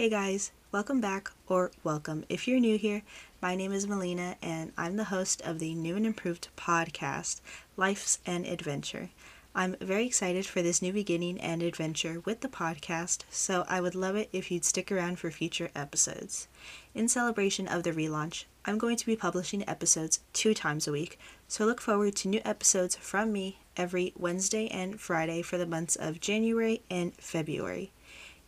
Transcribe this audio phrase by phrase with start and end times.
[0.00, 3.02] Hey guys, welcome back, or welcome if you're new here.
[3.42, 7.42] My name is Melina, and I'm the host of the new and improved podcast,
[7.76, 9.10] Life's an Adventure.
[9.54, 13.94] I'm very excited for this new beginning and adventure with the podcast, so I would
[13.94, 16.48] love it if you'd stick around for future episodes.
[16.94, 21.18] In celebration of the relaunch, I'm going to be publishing episodes two times a week,
[21.46, 25.94] so look forward to new episodes from me every Wednesday and Friday for the months
[25.94, 27.92] of January and February.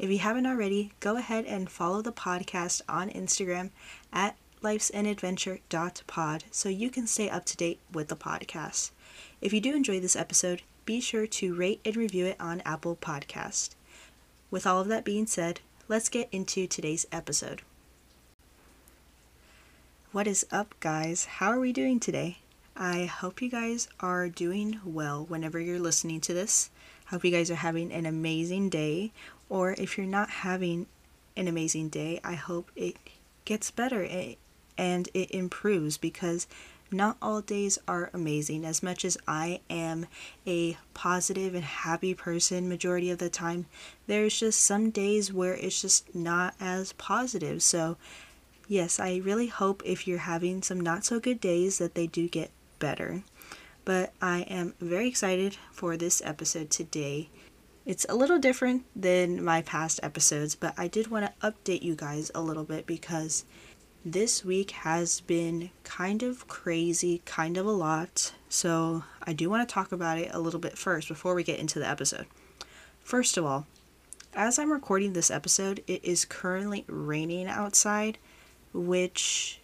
[0.03, 3.71] If you haven't already, go ahead and follow the podcast on Instagram
[4.13, 8.91] at lifesanadventure.pod so you can stay up to date with the podcast.
[9.41, 12.97] If you do enjoy this episode, be sure to rate and review it on Apple
[12.97, 13.77] Podcast.
[14.51, 17.63] With all of that being said, let's get into today's episode.
[20.11, 21.27] What is up, guys?
[21.27, 22.39] How are we doing today?
[22.75, 26.71] I hope you guys are doing well whenever you're listening to this.
[27.07, 29.13] I hope you guys are having an amazing day,
[29.53, 30.87] or if you're not having
[31.37, 32.97] an amazing day, I hope it
[33.45, 34.03] gets better
[34.79, 36.47] and it improves because
[36.91, 38.65] not all days are amazing.
[38.65, 40.07] As much as I am
[40.47, 43.67] a positive and happy person majority of the time,
[44.07, 47.63] there's just some days where it's just not as positive.
[47.63, 47.99] So,
[48.69, 52.27] yes, I really hope if you're having some not so good days that they do
[52.27, 53.23] get better.
[53.85, 57.29] But I am very excited for this episode today.
[57.85, 61.97] It's a little different than my past episodes, but I did want to update you
[61.97, 63.45] guys a little bit because
[64.05, 68.35] this week has been kind of crazy, kind of a lot.
[68.49, 71.59] So I do want to talk about it a little bit first before we get
[71.59, 72.27] into the episode.
[73.03, 73.67] First of all,
[74.33, 78.17] as I'm recording this episode, it is currently raining outside,
[78.73, 79.61] which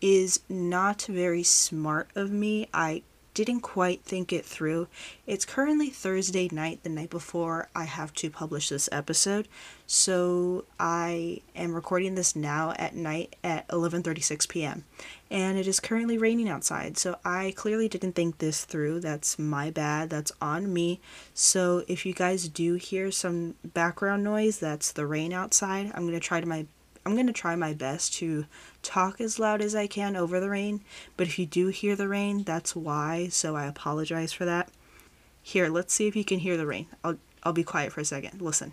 [0.00, 2.68] is not very smart of me.
[2.72, 3.02] I
[3.36, 4.88] didn't quite think it through.
[5.26, 9.46] It's currently Thursday night, the night before I have to publish this episode.
[9.86, 14.84] So I am recording this now at night at 11:36 p.m.
[15.30, 16.96] and it is currently raining outside.
[16.96, 19.00] So I clearly didn't think this through.
[19.00, 20.08] That's my bad.
[20.08, 20.98] That's on me.
[21.34, 25.92] So if you guys do hear some background noise, that's the rain outside.
[25.94, 26.64] I'm going to try to my
[27.06, 28.46] I'm going to try my best to
[28.82, 30.80] talk as loud as I can over the rain,
[31.16, 34.70] but if you do hear the rain, that's why, so I apologize for that.
[35.40, 36.88] Here, let's see if you can hear the rain.
[37.04, 38.42] I'll I'll be quiet for a second.
[38.42, 38.72] Listen.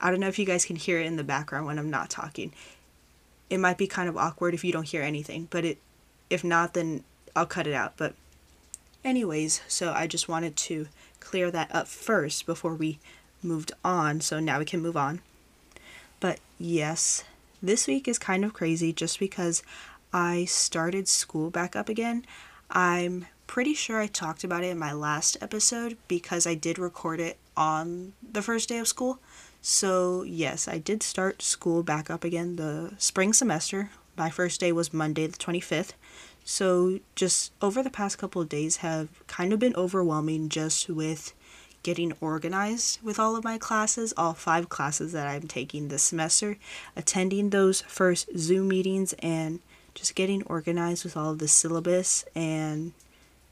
[0.00, 2.10] I don't know if you guys can hear it in the background when I'm not
[2.10, 2.52] talking.
[3.48, 5.78] It might be kind of awkward if you don't hear anything, but it
[6.30, 7.04] if not then
[7.36, 7.96] I'll cut it out.
[7.96, 8.14] But
[9.04, 10.88] anyways, so I just wanted to
[11.20, 12.98] clear that up first before we
[13.42, 15.20] moved on, so now we can move on.
[16.20, 17.24] But yes,
[17.62, 19.62] this week is kind of crazy just because
[20.12, 22.24] I started school back up again.
[22.70, 27.20] I'm pretty sure I talked about it in my last episode because I did record
[27.20, 29.18] it on the first day of school.
[29.62, 33.90] So, yes, I did start school back up again the spring semester.
[34.16, 35.92] My first day was Monday the 25th.
[36.44, 41.34] So, just over the past couple of days have kind of been overwhelming just with
[41.82, 46.58] getting organized with all of my classes, all five classes that I'm taking this semester,
[46.96, 49.60] attending those first Zoom meetings, and
[49.94, 52.92] just getting organized with all of the syllabus and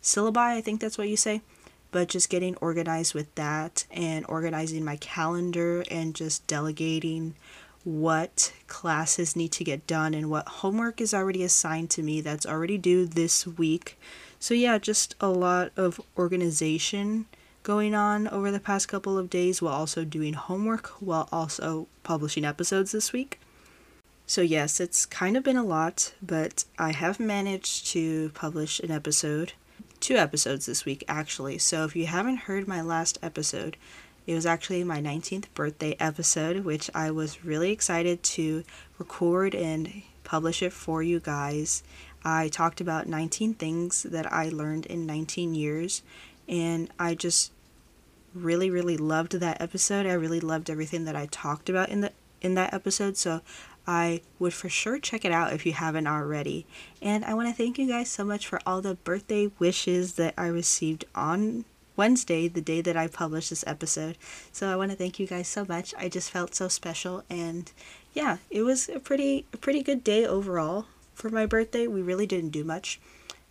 [0.03, 1.43] syllabi, I think that's what you say.
[1.91, 7.34] But just getting organized with that and organizing my calendar and just delegating
[7.83, 12.44] what classes need to get done and what homework is already assigned to me that's
[12.44, 13.99] already due this week.
[14.38, 17.27] So, yeah, just a lot of organization
[17.69, 22.43] going on over the past couple of days while also doing homework while also publishing
[22.43, 23.39] episodes this week.
[24.27, 28.91] So, yes, it's kind of been a lot, but I have managed to publish an
[28.91, 29.53] episode,
[30.01, 31.59] two episodes this week actually.
[31.59, 33.77] So, if you haven't heard my last episode,
[34.27, 38.65] it was actually my 19th birthday episode, which I was really excited to
[38.99, 39.93] record and
[40.25, 41.82] publish it for you guys.
[42.25, 46.00] I talked about 19 things that I learned in 19 years,
[46.49, 47.53] and I just
[48.44, 50.06] really really loved that episode.
[50.06, 53.17] I really loved everything that I talked about in the in that episode.
[53.17, 53.40] So
[53.87, 56.67] I would for sure check it out if you haven't already.
[57.00, 60.35] And I want to thank you guys so much for all the birthday wishes that
[60.37, 61.64] I received on
[61.96, 64.19] Wednesday, the day that I published this episode.
[64.52, 65.94] So I want to thank you guys so much.
[65.99, 67.73] I just felt so special and
[68.12, 71.87] yeah, it was a pretty a pretty good day overall for my birthday.
[71.87, 73.00] We really didn't do much.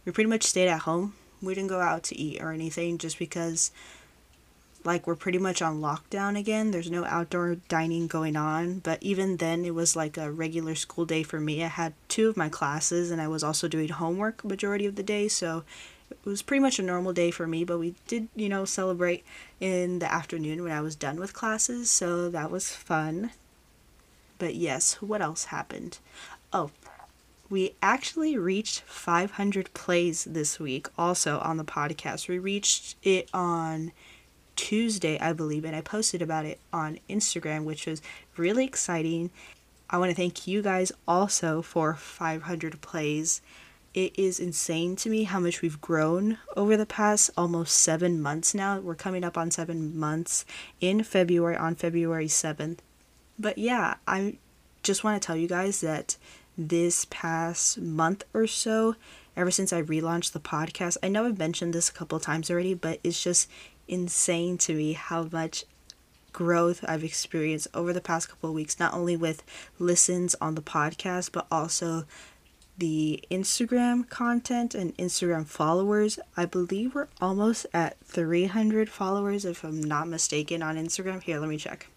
[0.06, 1.16] We pretty much stayed at home.
[1.42, 3.72] We didn't go out to eat or anything just because
[4.88, 6.72] like we're pretty much on lockdown again.
[6.72, 11.06] There's no outdoor dining going on, but even then it was like a regular school
[11.06, 11.62] day for me.
[11.62, 15.04] I had two of my classes and I was also doing homework majority of the
[15.04, 15.66] day, so
[16.10, 19.26] it was pretty much a normal day for me, but we did, you know, celebrate
[19.60, 23.32] in the afternoon when I was done with classes, so that was fun.
[24.40, 26.00] But yes, what else happened?
[26.54, 26.72] Oh,
[27.50, 32.30] we actually reached 500 plays this week also on the podcast.
[32.30, 33.92] We reached it on
[34.58, 38.02] Tuesday, I believe, and I posted about it on Instagram, which was
[38.36, 39.32] really exciting.
[39.90, 43.42] I want to thank you guys also for 500 plays.
[43.94, 48.54] It is insane to me how much we've grown over the past almost seven months
[48.54, 48.80] now.
[48.80, 50.44] We're coming up on seven months
[50.82, 52.80] in February, on February 7th.
[53.40, 54.38] But yeah, I
[54.84, 56.18] just want to tell you guys that
[56.58, 58.96] this past month or so,
[59.36, 62.74] ever since I relaunched the podcast, I know I've mentioned this a couple times already,
[62.74, 63.50] but it's just
[63.88, 65.66] insane to me how much
[66.34, 69.44] growth I've experienced over the past couple of weeks, not only with
[69.80, 72.06] listens on the podcast, but also
[72.78, 76.20] the Instagram content and Instagram followers.
[76.36, 81.24] I believe we're almost at 300 followers, if I'm not mistaken, on Instagram.
[81.24, 81.88] Here, let me check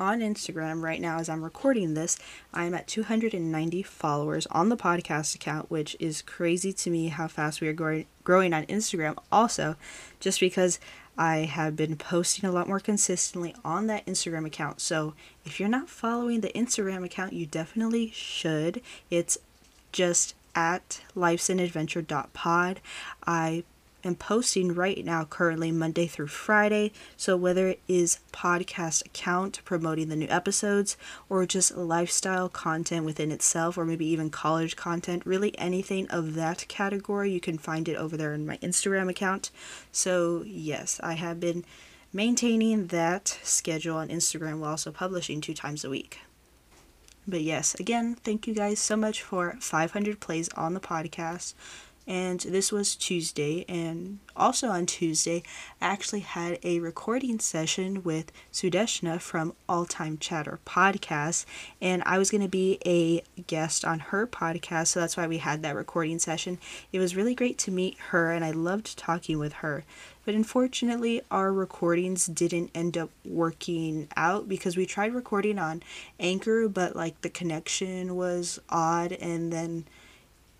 [0.00, 2.18] on Instagram right now as I'm recording this.
[2.52, 7.60] I'm at 290 followers on the podcast account, which is crazy to me how fast
[7.60, 9.76] we are growing growing on Instagram also
[10.18, 10.80] just because
[11.18, 14.80] I have been posting a lot more consistently on that Instagram account.
[14.80, 15.14] So,
[15.44, 18.80] if you're not following the Instagram account, you definitely should.
[19.10, 19.36] It's
[19.92, 22.80] just at lifesanadventure.pod.
[23.26, 23.64] I
[24.04, 26.92] am posting right now currently Monday through Friday.
[27.16, 30.96] So whether it is podcast account promoting the new episodes
[31.28, 36.66] or just lifestyle content within itself or maybe even college content, really anything of that
[36.68, 39.50] category, you can find it over there in my Instagram account.
[39.92, 41.64] So yes, I have been
[42.12, 46.20] maintaining that schedule on Instagram while also publishing two times a week.
[47.28, 51.54] But yes, again, thank you guys so much for 500 plays on the podcast
[52.06, 53.64] and this was Tuesday.
[53.68, 55.42] And also on Tuesday,
[55.80, 61.44] I actually had a recording session with Sudeshna from All Time Chatter podcast,
[61.80, 65.38] and I was going to be a guest on her podcast, so that's why we
[65.38, 66.58] had that recording session.
[66.92, 69.84] It was really great to meet her, and I loved talking with her.
[70.24, 75.82] But unfortunately, our recordings didn't end up working out because we tried recording on
[76.18, 79.86] Anchor, but like the connection was odd, and then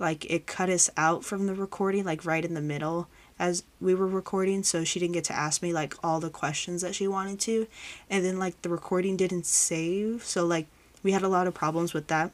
[0.00, 3.06] like it cut us out from the recording like right in the middle
[3.38, 6.82] as we were recording so she didn't get to ask me like all the questions
[6.82, 7.66] that she wanted to
[8.08, 10.66] and then like the recording didn't save so like
[11.02, 12.32] we had a lot of problems with that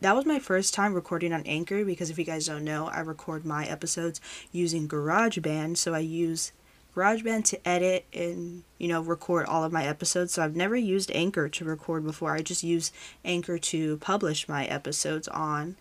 [0.00, 3.00] that was my first time recording on anchor because if you guys don't know i
[3.00, 4.20] record my episodes
[4.52, 6.52] using garageband so i use
[6.94, 10.32] GarageBand to edit and you know record all of my episodes.
[10.32, 12.34] So I've never used Anchor to record before.
[12.34, 12.92] I just use
[13.24, 15.76] Anchor to publish my episodes on.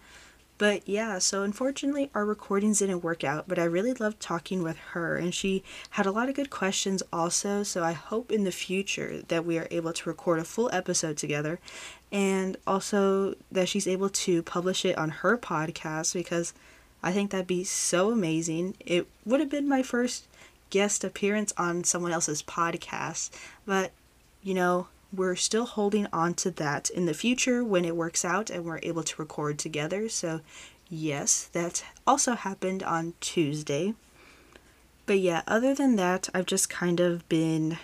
[0.64, 4.78] But yeah, so unfortunately, our recordings didn't work out, but I really loved talking with
[4.94, 7.64] her, and she had a lot of good questions also.
[7.64, 11.18] So I hope in the future that we are able to record a full episode
[11.18, 11.60] together,
[12.14, 16.54] and also that she's able to publish it on her podcast because
[17.04, 18.76] I think that'd be so amazing.
[18.80, 20.30] It would have been my first
[20.70, 23.32] guest appearance on someone else's podcast,
[23.66, 23.92] but
[24.42, 28.50] you know, we're still holding on to that in the future when it works out
[28.50, 30.10] and we're able to record together.
[30.10, 30.42] So,
[30.90, 33.94] yes, that also happened on Tuesday.
[35.06, 37.78] But yeah, other than that, I've just kind of been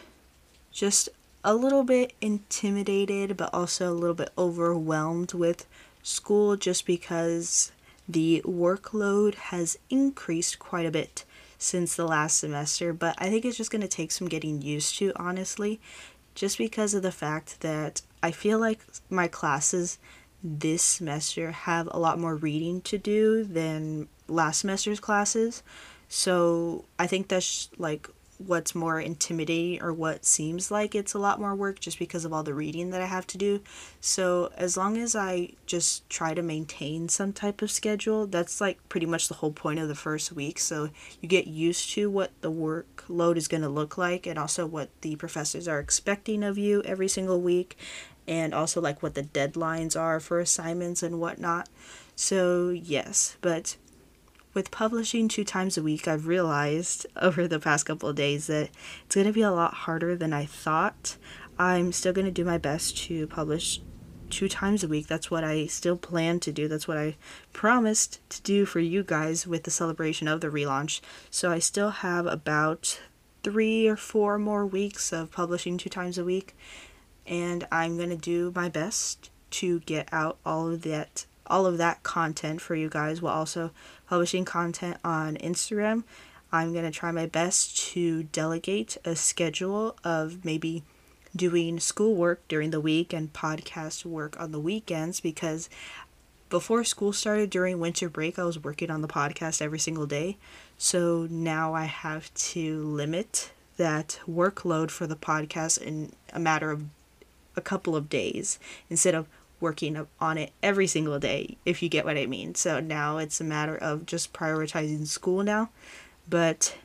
[0.71, 1.09] just
[1.43, 5.67] a little bit intimidated, but also a little bit overwhelmed with
[6.01, 7.71] school just because
[8.07, 11.25] the workload has increased quite a bit
[11.57, 12.93] since the last semester.
[12.93, 15.79] But I think it's just going to take some getting used to, honestly,
[16.39, 18.79] just because of the fact that I feel like
[19.10, 19.98] my classes
[20.41, 25.63] this semester have a lot more reading to do than last semester's classes.
[26.08, 28.08] So I think that's like
[28.39, 32.31] what's more intimidating or what seems like it's a lot more work just because of
[32.31, 33.62] all the reading that I have to do.
[34.00, 38.79] So as long as I just try to maintain some type of schedule, that's like
[38.88, 40.58] pretty much the whole point of the first week.
[40.58, 44.65] So you get used to what the workload is going to look like and also
[44.65, 47.77] what the professors are expecting of you every single week
[48.25, 51.67] and also like what the deadlines are for assignments and whatnot.
[52.15, 53.75] So yes, but
[54.53, 58.70] with publishing two times a week, I've realized over the past couple of days that
[59.06, 61.18] it's going to be a lot harder than I thought.
[61.58, 63.82] I'm still going to do my best to publish
[64.29, 65.08] two times a week.
[65.08, 66.68] That's what I still plan to do.
[66.68, 67.15] That's what I
[67.51, 71.01] promised to do for you guys with the celebration of the relaunch.
[71.29, 73.00] So I still have about
[73.44, 76.56] three or four more weeks of publishing two times a week.
[77.25, 81.77] And I'm going to do my best to get out all of that all of
[81.77, 83.72] that content for you guys while also
[84.08, 86.03] publishing content on Instagram.
[86.51, 90.84] I'm going to try my best to delegate a schedule of maybe
[91.36, 95.70] doing schoolwork during the week and podcast work on the weekends because
[96.50, 100.38] before school started during winter break, I was working on the podcast every single day.
[100.77, 106.84] So now I have to limit that workload for the podcast in a matter of
[107.56, 108.58] a couple of days
[108.89, 109.27] instead of
[109.59, 112.55] working on it every single day, if you get what I mean.
[112.55, 115.69] So now it's a matter of just prioritizing school now,
[116.29, 116.75] but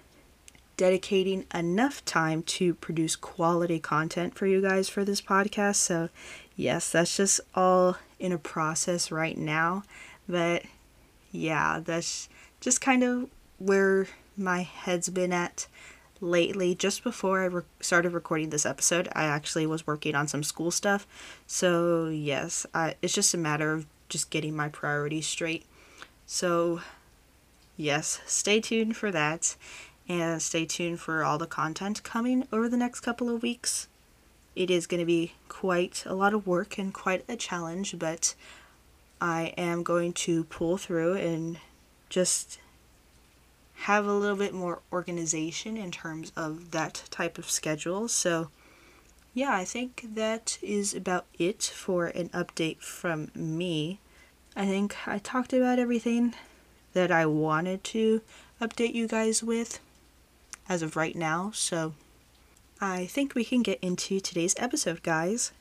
[0.76, 5.76] dedicating enough time to produce quality content for you guys for this podcast.
[5.76, 6.08] So,
[6.56, 9.84] yes, that's just all in a process right now.
[10.28, 10.64] But
[11.30, 12.28] yeah, that's
[12.60, 13.28] just kind of
[13.58, 15.66] where my head's been at
[16.24, 16.74] lately.
[16.74, 20.70] Just before I re- started recording this episode, I actually was working on some school
[20.70, 21.06] stuff.
[21.46, 25.66] So, yes, I, it's just a matter of just getting my priorities straight.
[26.26, 26.80] So,
[27.76, 29.56] yes, stay tuned for that
[30.08, 33.88] and stay tuned for all the content coming over the next couple of weeks.
[34.56, 38.34] It is going to be quite a lot of work and quite a challenge, but
[39.20, 41.58] I am going to pull through and
[42.08, 42.58] just
[43.84, 48.08] have a little bit more organization in terms of that type of schedule.
[48.08, 48.48] So,
[49.34, 54.00] yeah, I think that is about it for an update from me.
[54.56, 56.34] I think I talked about everything
[56.94, 58.22] that I wanted to
[58.58, 59.80] update you guys with
[60.66, 61.92] as of right now, so
[62.80, 65.52] I think we can get into today's episode, guys.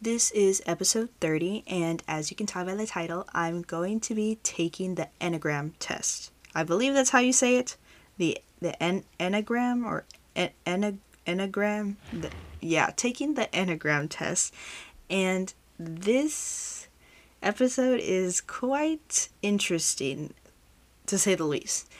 [0.00, 4.14] This is episode 30, and as you can tell by the title, I'm going to
[4.14, 6.31] be taking the Enneagram test.
[6.54, 7.76] I believe that's how you say it.
[8.18, 10.04] The the en- Enneagram or
[10.36, 11.96] en- en- Enneagram.
[12.12, 12.30] The,
[12.60, 14.54] yeah, taking the Enneagram test,
[15.10, 16.88] and this
[17.42, 20.32] episode is quite interesting,
[21.06, 21.90] to say the least.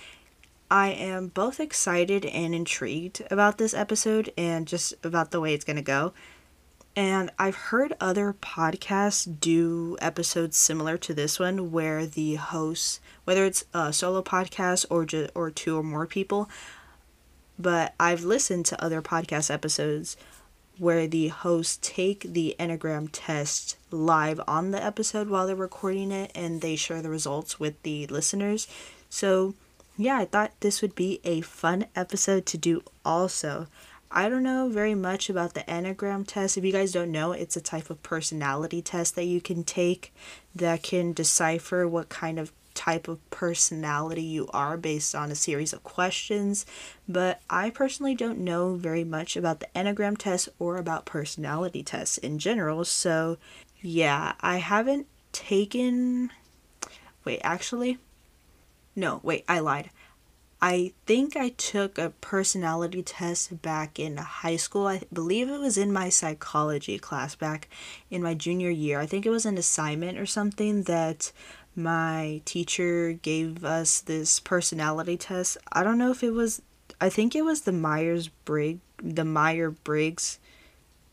[0.70, 5.66] I am both excited and intrigued about this episode and just about the way it's
[5.66, 6.14] going to go.
[6.96, 13.44] And I've heard other podcasts do episodes similar to this one where the hosts, whether
[13.44, 16.48] it's a solo podcast or just, or two or more people,
[17.58, 20.16] but I've listened to other podcast episodes
[20.78, 26.32] where the hosts take the Enneagram test live on the episode while they're recording it
[26.34, 28.66] and they share the results with the listeners.
[29.10, 29.54] So
[29.96, 33.68] yeah, I thought this would be a fun episode to do also.
[34.10, 36.58] I don't know very much about the Enneagram test.
[36.58, 40.12] If you guys don't know, it's a type of personality test that you can take
[40.54, 45.72] that can decipher what kind of type of personality you are based on a series
[45.72, 46.66] of questions.
[47.08, 52.18] But I personally don't know very much about the Enneagram test or about personality tests
[52.18, 52.84] in general.
[52.84, 53.38] So,
[53.80, 56.30] yeah, I haven't taken.
[57.24, 57.98] Wait, actually,
[58.94, 59.90] no, wait, I lied.
[60.64, 64.86] I think I took a personality test back in high school.
[64.86, 67.68] I believe it was in my psychology class back
[68.10, 69.00] in my junior year.
[69.00, 71.32] I think it was an assignment or something that
[71.74, 75.56] my teacher gave us this personality test.
[75.72, 76.62] I don't know if it was
[77.00, 80.38] I think it was the Myers Briggs the Meyer Briggs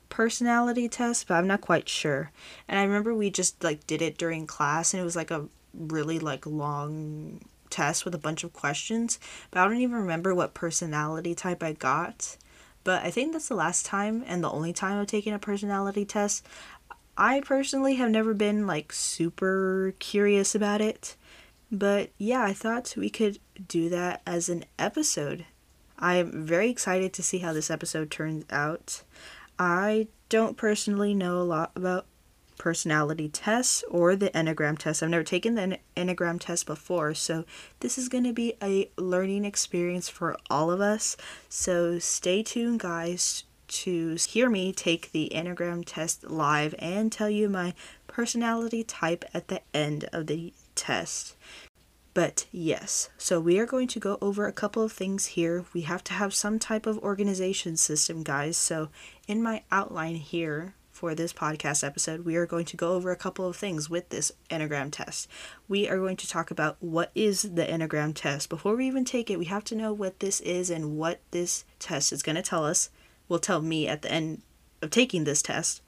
[0.10, 2.32] personality test, but I'm not quite sure.
[2.68, 5.48] And I remember we just like did it during class and it was like a
[5.74, 9.20] really like long test with a bunch of questions,
[9.52, 12.38] but I don't even remember what personality type I got.
[12.84, 16.06] But I think that's the last time and the only time I've taken a personality
[16.06, 16.46] test.
[17.20, 21.18] I personally have never been like super curious about it.
[21.70, 25.46] But yeah, I thought we could do that as an episode.
[26.00, 29.04] I'm very excited to see how this episode turns out.
[29.60, 32.06] I don't personally know a lot about
[32.58, 35.04] personality tests or the Enneagram test.
[35.04, 37.44] I've never taken the Enneagram test before, so
[37.82, 41.18] this is going to be a learning experience for all of us.
[41.50, 47.50] So stay tuned, guys, to hear me take the Enneagram test live and tell you
[47.50, 47.74] my
[48.08, 51.36] personality type at the end of the test.
[52.14, 55.64] But yes, so we are going to go over a couple of things here.
[55.74, 58.58] We have to have some type of organization system, guys.
[58.58, 58.90] So
[59.28, 63.16] in my outline here, for this podcast episode, we are going to go over a
[63.16, 65.30] couple of things with this Enneagram test.
[65.70, 68.50] We are going to talk about what is the Enneagram test.
[68.50, 71.64] Before we even take it, we have to know what this is and what this
[71.80, 72.90] test is going to tell us,
[73.30, 74.42] will tell me at the end
[74.82, 75.82] of taking this test.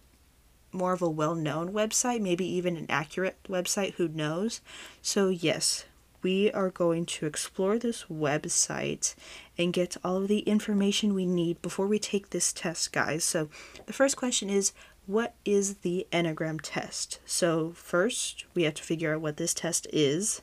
[0.72, 4.62] more of a well-known website, maybe even an accurate website, who knows.
[5.02, 5.86] So yes,
[6.22, 9.16] we are going to explore this website
[9.58, 13.24] and get all of the information we need before we take this test, guys.
[13.24, 13.50] So
[13.86, 14.74] the first question is
[15.08, 17.20] what is the Enneagram test?
[17.26, 20.42] So, first, we have to figure out what this test is.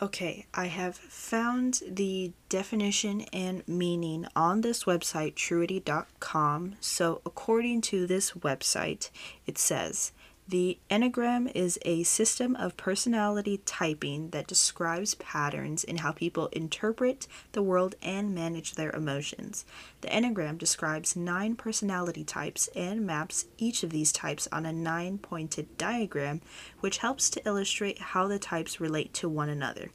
[0.00, 6.74] Okay, I have found the definition and meaning on this website, truity.com.
[6.80, 9.08] So, according to this website,
[9.46, 10.12] it says
[10.48, 17.26] the Enneagram is a system of personality typing that describes patterns in how people interpret
[17.50, 19.64] the world and manage their emotions.
[20.02, 25.18] The Enneagram describes nine personality types and maps each of these types on a nine
[25.18, 26.42] pointed diagram,
[26.78, 29.90] which helps to illustrate how the types relate to one another.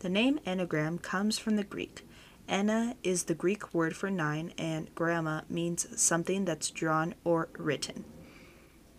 [0.00, 2.06] The name Enneagram comes from the Greek.
[2.46, 8.04] Enna is the Greek word for nine, and gramma means something that's drawn or written.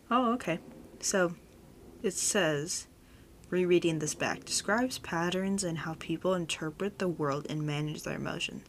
[0.09, 0.57] Oh, okay.
[1.01, 1.35] So
[2.03, 2.87] it says,
[3.49, 8.63] rereading this back, describes patterns and how people interpret the world and manage their emotions.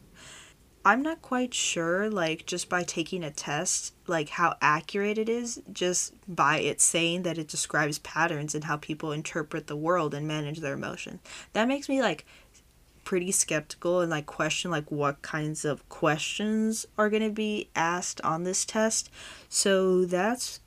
[0.83, 5.61] I'm not quite sure, like, just by taking a test, like, how accurate it is,
[5.71, 10.27] just by it saying that it describes patterns and how people interpret the world and
[10.27, 11.19] manage their emotions.
[11.53, 12.25] That makes me, like,
[13.03, 18.19] pretty skeptical and, like, question, like, what kinds of questions are going to be asked
[18.21, 19.11] on this test.
[19.49, 20.61] So that's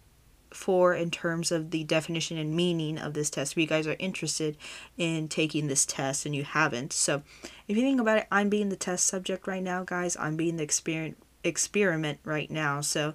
[0.55, 3.53] for in terms of the definition and meaning of this test.
[3.53, 4.57] If you guys are interested
[4.97, 6.93] in taking this test and you haven't.
[6.93, 7.23] So
[7.69, 10.17] if you think about it, I'm being the test subject right now, guys.
[10.17, 12.81] I'm being the experiment experiment right now.
[12.81, 13.13] So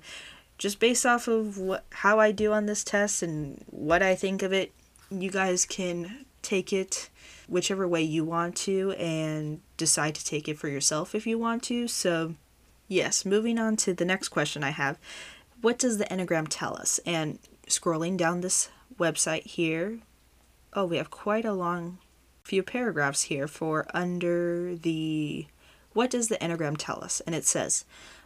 [0.60, 4.43] just based off of what how I do on this test and what I think
[4.43, 4.71] of it,
[5.10, 7.10] you guys can take it
[7.47, 11.63] whichever way you want to and decide to take it for yourself if you want
[11.63, 11.88] to.
[11.88, 12.36] So,
[12.88, 14.99] yes, moving on to the next question I have
[15.62, 17.00] what does the Enneagram tell us?
[17.06, 20.00] And scrolling down this website here,
[20.74, 22.00] oh, we have quite a long
[22.43, 25.45] few paragraphs here for under the
[25.93, 27.19] what does the Enneagram tell us?
[27.22, 27.84] And it says,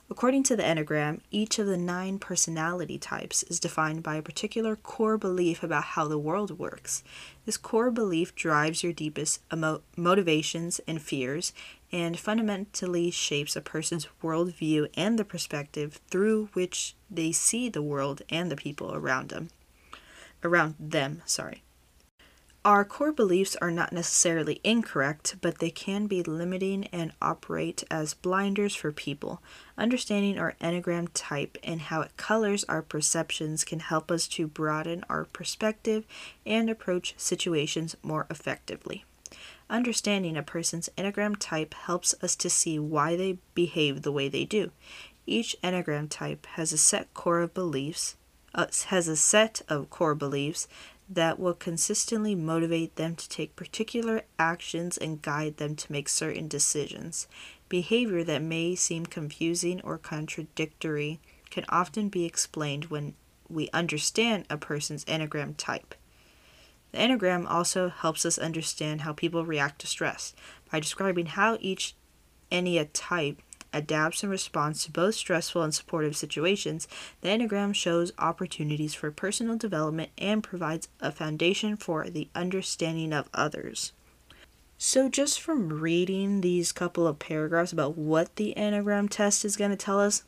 [0.10, 4.76] According to the Enneagram, each of the nine personality types is defined by a particular
[4.76, 7.04] core belief about how the world works.
[7.46, 11.54] This core belief drives your deepest emo- motivations and fears
[11.92, 18.24] and fundamentally shapes a person's worldview and the perspective through which they see the world
[18.30, 19.50] and the people around them.
[20.44, 21.63] Around them, sorry.
[22.66, 28.13] Our core beliefs are not necessarily incorrect, but they can be limiting and operate as
[28.13, 29.42] blinders for people.
[29.78, 35.04] Understanding our Enneagram type and how it colors our perceptions can help us to broaden
[35.10, 36.06] our perspective
[36.46, 39.04] and approach situations more effectively.
[39.70, 44.46] Understanding a person's Enneagram type helps us to see why they behave the way they
[44.46, 44.72] do.
[45.26, 48.16] Each Enneagram type has a set core of beliefs,
[48.54, 50.68] uh, has a set of core beliefs
[51.10, 56.48] that will consistently motivate them to take particular actions and guide them to make certain
[56.48, 57.28] decisions.
[57.74, 63.16] Behavior that may seem confusing or contradictory can often be explained when
[63.50, 65.96] we understand a person's Enneagram type.
[66.92, 70.36] The Enneagram also helps us understand how people react to stress
[70.72, 71.96] by describing how each
[72.52, 73.42] Ennea type
[73.74, 76.88] adapts in response to both stressful and supportive situations,
[77.22, 83.30] the Enneagram shows opportunities for personal development and provides a foundation for the understanding of
[83.34, 83.94] others.
[84.78, 89.72] So, just from reading these couple of paragraphs about what the Enneagram test is going
[89.72, 90.24] to tell us,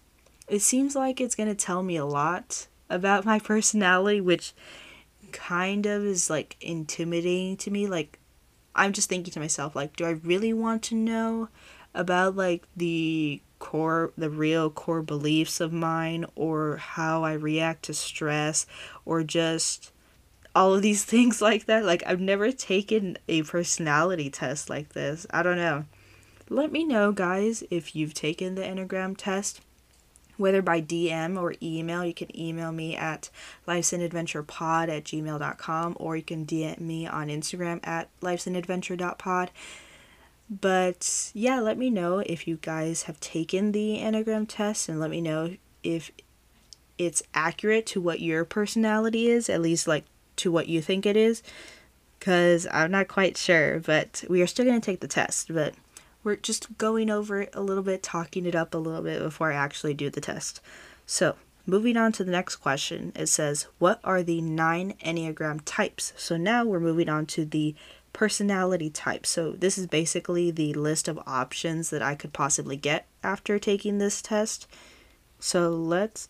[0.48, 4.54] it seems like it's going to tell me a lot about my personality, which
[5.32, 7.88] kind of is like intimidating to me.
[7.88, 8.20] Like,
[8.76, 11.50] I'm just thinking to myself, like, do I really want to know
[11.94, 17.94] about like the core, the real core beliefs of mine, or how I react to
[17.94, 18.66] stress,
[19.06, 19.92] or just
[20.56, 21.86] all of these things like that?
[21.86, 25.28] Like, I've never taken a personality test like this.
[25.30, 25.86] I don't know.
[26.50, 29.62] Let me know, guys, if you've taken the Enneagram test
[30.38, 32.06] whether by DM or email.
[32.06, 33.30] You can email me at
[33.68, 39.52] lifesanadventurepod at gmail.com or you can DM me on Instagram at lifesanadventure.pod.
[40.50, 45.10] But yeah, let me know if you guys have taken the Enneagram test and let
[45.10, 46.12] me know if
[46.98, 50.06] it's accurate to what your personality is, at least like
[50.38, 51.43] to what you think it is.
[52.19, 55.54] Because I'm not quite sure, but we are still going to take the test.
[55.54, 55.76] But
[56.26, 59.52] we're just going over it a little bit, talking it up a little bit before
[59.52, 60.60] I actually do the test.
[61.06, 61.36] So,
[61.67, 66.13] moving on to the next question, it says, What are the nine Enneagram types?
[66.17, 67.76] So, now we're moving on to the
[68.12, 69.30] personality types.
[69.30, 74.00] So, this is basically the list of options that I could possibly get after taking
[74.00, 74.67] this test.
[75.39, 76.28] So, let's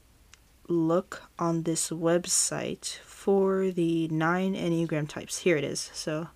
[0.67, 5.39] look on this website for the nine Enneagram types.
[5.39, 5.89] Here it is.
[5.95, 6.27] So,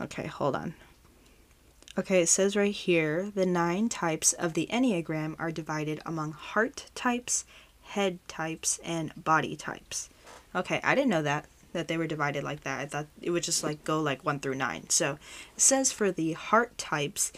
[0.00, 0.74] okay, hold on.
[1.96, 6.90] Okay, it says right here the nine types of the Enneagram are divided among heart
[6.96, 7.44] types,
[7.82, 10.10] head types, and body types.
[10.52, 12.80] Okay, I didn't know that that they were divided like that.
[12.80, 14.90] I thought it would just like go like 1 through 9.
[14.90, 15.12] So,
[15.54, 17.32] it says for the heart types,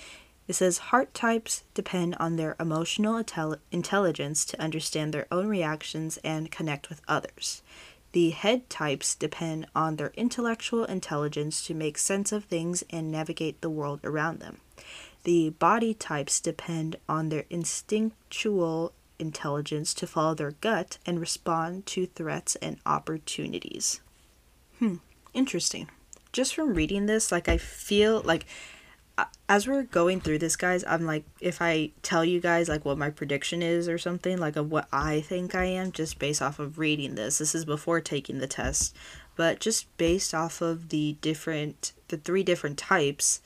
[0.49, 6.19] it says heart types depend on their emotional intel- intelligence to understand their own reactions
[6.25, 7.61] and connect with others.
[8.13, 13.61] The head types depend on their intellectual intelligence to make sense of things and navigate
[13.61, 14.59] the world around them.
[15.25, 22.07] The body types depend on their instinctual intelligence to follow their gut and respond to
[22.07, 24.01] threats and opportunities.
[24.79, 24.97] Hmm,
[25.33, 25.89] interesting.
[26.33, 28.47] Just from reading this, like I feel like
[29.49, 32.97] as we're going through this guys i'm like if i tell you guys like what
[32.97, 36.59] my prediction is or something like of what i think i am just based off
[36.59, 37.39] of reading this.
[37.39, 38.95] This is before taking the test.
[39.35, 43.41] But just based off of the different the three different types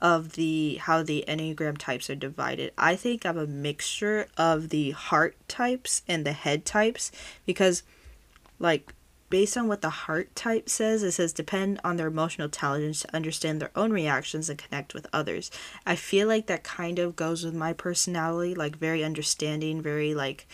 [0.00, 4.90] of the how the enneagram types are divided i think i'm a mixture of the
[4.90, 7.10] heart types and the head types
[7.46, 7.82] because
[8.58, 8.92] like
[9.28, 13.14] based on what the heart type says, it says depend on their emotional intelligence to
[13.14, 15.50] understand their own reactions and connect with others.
[15.84, 20.46] I feel like that kind of goes with my personality, like very understanding, very like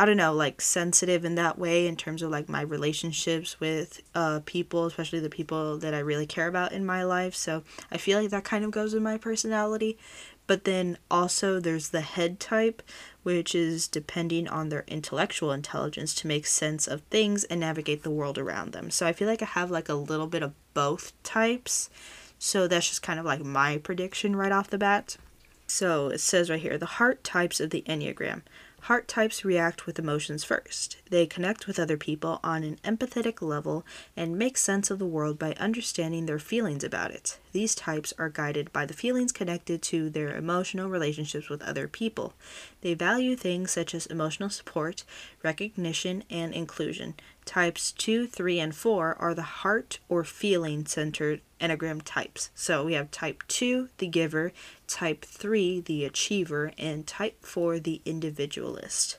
[0.00, 4.00] I don't know, like sensitive in that way in terms of like my relationships with
[4.14, 7.34] uh people, especially the people that I really care about in my life.
[7.34, 9.98] So I feel like that kind of goes with my personality.
[10.46, 12.82] But then also there's the head type,
[13.28, 18.10] which is depending on their intellectual intelligence to make sense of things and navigate the
[18.10, 18.90] world around them.
[18.90, 21.90] So I feel like I have like a little bit of both types.
[22.38, 25.18] So that's just kind of like my prediction right off the bat.
[25.66, 28.40] So it says right here the heart types of the Enneagram.
[28.82, 30.96] Heart types react with emotions first.
[31.10, 33.84] They connect with other people on an empathetic level
[34.16, 37.38] and make sense of the world by understanding their feelings about it.
[37.52, 42.32] These types are guided by the feelings connected to their emotional relationships with other people.
[42.80, 45.04] They value things such as emotional support,
[45.42, 47.14] recognition, and inclusion.
[47.48, 52.50] Types 2, 3, and 4 are the heart or feeling centered Enneagram types.
[52.54, 54.52] So we have type 2, the giver,
[54.86, 59.16] type 3, the achiever, and type 4, the individualist.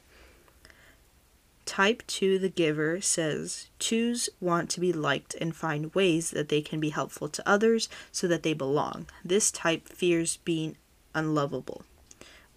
[1.66, 6.62] Type 2, the giver, says twos want to be liked and find ways that they
[6.62, 9.08] can be helpful to others so that they belong.
[9.26, 10.78] This type fears being
[11.16, 11.82] unlovable.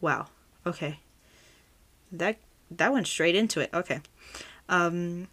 [0.03, 0.27] Wow.
[0.67, 0.99] Okay.
[2.13, 2.37] That
[2.71, 3.71] that went straight into it.
[3.73, 4.03] Okay.
[4.69, 5.29] Um,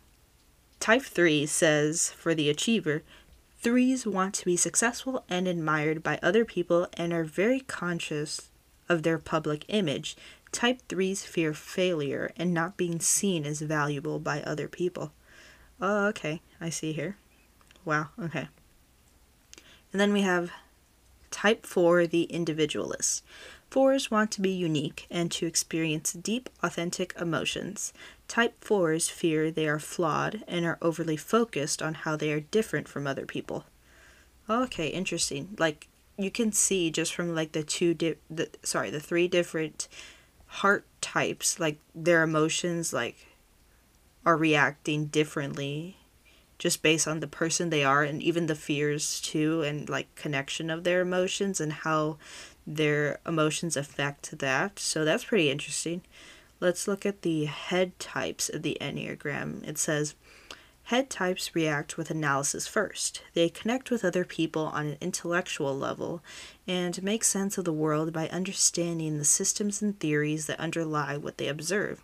[0.79, 3.03] Type 3 says for the achiever,
[3.61, 8.49] threes want to be successful and admired by other people and are very conscious
[8.87, 10.15] of their public image.
[10.51, 15.11] Type 3s fear failure and not being seen as valuable by other people.
[15.81, 16.41] Oh, okay.
[16.59, 17.17] I see here.
[17.85, 18.47] Wow, okay.
[19.91, 20.51] And then we have
[21.31, 23.23] Type 4, the individualist.
[23.69, 27.93] Fours want to be unique and to experience deep, authentic emotions.
[28.29, 32.87] Type 4s fear they are flawed and are overly focused on how they are different
[32.87, 33.65] from other people.
[34.47, 35.55] Okay, interesting.
[35.57, 39.87] Like you can see just from like the two di- the sorry, the three different
[40.45, 43.17] heart types, like their emotions like
[44.23, 45.97] are reacting differently
[46.59, 50.69] just based on the person they are and even the fears too and like connection
[50.69, 52.17] of their emotions and how
[52.67, 54.77] their emotions affect that.
[54.77, 56.01] So that's pretty interesting.
[56.61, 59.65] Let's look at the head types of the Enneagram.
[59.65, 60.15] It says
[60.83, 63.21] head types react with analysis first.
[63.33, 66.21] They connect with other people on an intellectual level
[66.67, 71.37] and make sense of the world by understanding the systems and theories that underlie what
[71.37, 72.03] they observe.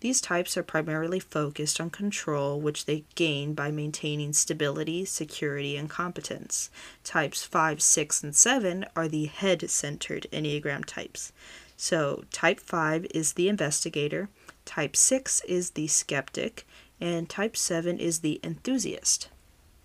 [0.00, 5.88] These types are primarily focused on control, which they gain by maintaining stability, security, and
[5.88, 6.68] competence.
[7.04, 11.32] Types 5, 6, and 7 are the head centered Enneagram types.
[11.84, 14.30] So, type 5 is the investigator,
[14.64, 16.66] type 6 is the skeptic,
[16.98, 19.28] and type 7 is the enthusiast.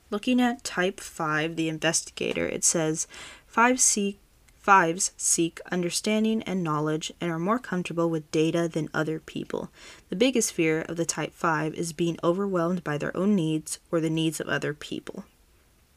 [0.10, 3.06] Looking at type 5, the investigator, it says
[3.48, 4.18] 5 seek
[4.60, 9.70] Fives seek understanding and knowledge and are more comfortable with data than other people.
[10.08, 14.00] The biggest fear of the Type 5 is being overwhelmed by their own needs or
[14.00, 15.26] the needs of other people.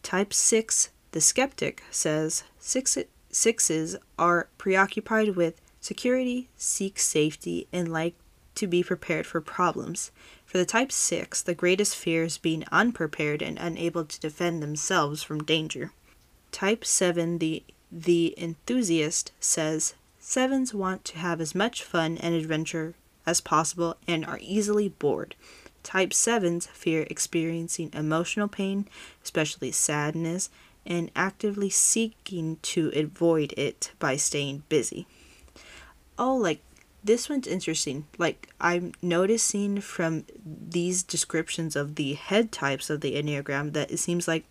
[0.03, 2.99] Type 6, the skeptic, says six,
[3.31, 8.14] sixes are preoccupied with security, seeks safety, and like
[8.55, 10.11] to be prepared for problems.
[10.47, 15.23] For the Type 6, the greatest fear is being unprepared and unable to defend themselves
[15.23, 15.92] from danger.
[16.51, 17.62] Type 7, the
[17.95, 22.95] the enthusiast says sevens want to have as much fun and adventure
[23.27, 25.35] as possible and are easily bored.
[25.83, 28.88] Type 7s fear experiencing emotional pain,
[29.23, 30.49] especially sadness,
[30.87, 35.07] and actively seeking to avoid it by staying busy.
[36.18, 36.61] Oh, like
[37.05, 38.07] this one's interesting.
[38.18, 43.98] Like I'm noticing from these descriptions of the head types of the Enneagram that it
[43.98, 44.44] seems like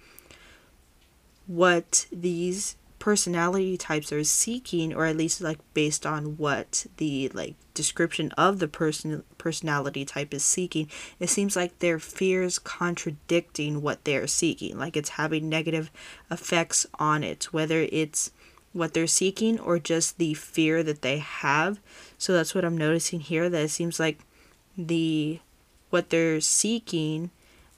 [1.48, 7.56] what these personality types are seeking or at least like based on what the like
[7.74, 10.88] description of the person personality type is seeking
[11.20, 15.90] it seems like their fears contradicting what they're seeking like it's having negative
[16.30, 18.30] effects on it whether it's
[18.74, 21.80] what they're seeking or just the fear that they have
[22.18, 24.20] so that's what i'm noticing here that it seems like
[24.78, 25.40] the
[25.90, 27.30] what they're seeking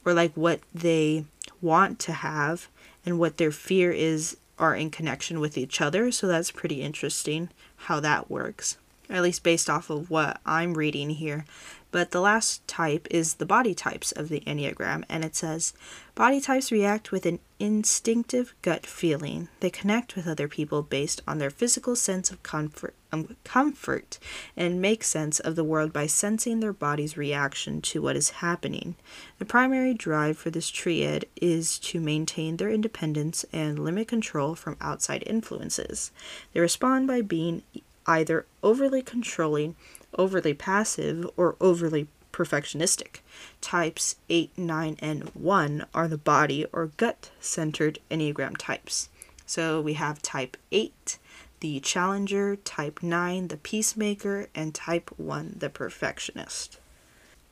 [0.05, 1.25] or like what they
[1.61, 2.67] want to have
[3.05, 6.11] and what their fear is are in connection with each other.
[6.11, 8.77] So that's pretty interesting how that works,
[9.09, 11.45] at least based off of what I'm reading here.
[11.93, 15.73] But the last type is the body types of the Enneagram, and it says
[16.15, 19.47] body types react with an instinctive gut feeling.
[19.59, 24.17] They connect with other people based on their physical sense of comfort, um, comfort
[24.57, 28.95] and make sense of the world by sensing their body's reaction to what is happening.
[29.37, 34.77] The primary drive for this triad is to maintain their independence and limit control from
[34.81, 36.09] outside influences.
[36.53, 37.61] They respond by being
[38.07, 39.75] either overly controlling
[40.17, 43.19] overly passive, or overly perfectionistic.
[43.61, 49.09] Types 8, 9, and 1 are the body or gut centered Enneagram types.
[49.45, 51.19] So we have type 8,
[51.59, 56.79] the challenger, type 9, the peacemaker, and type 1, the perfectionist.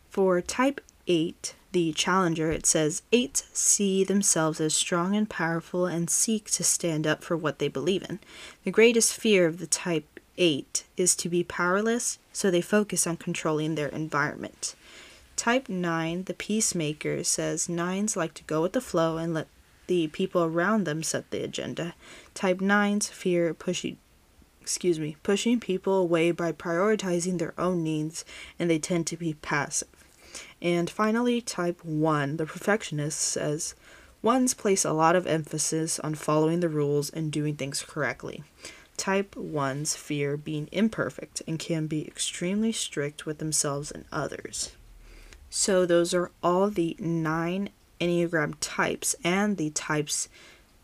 [0.09, 6.09] For type 8, the challenger, it says 8 see themselves as strong and powerful and
[6.09, 8.19] seek to stand up for what they believe in.
[8.65, 13.17] The greatest fear of the type 8 is to be powerless, so they focus on
[13.17, 14.75] controlling their environment.
[15.35, 19.47] Type 9, the peacemaker, says nines like to go with the flow and let
[19.87, 21.95] the people around them set the agenda.
[22.33, 23.97] Type 9s fear pushing
[24.61, 28.23] excuse me, pushing people away by prioritizing their own needs
[28.59, 29.87] and they tend to be passive.
[30.61, 33.73] And finally, type 1, the perfectionist says
[34.21, 38.43] ones place a lot of emphasis on following the rules and doing things correctly.
[38.97, 44.73] Type 1s fear being imperfect and can be extremely strict with themselves and others.
[45.49, 50.29] So, those are all the nine Enneagram types and the types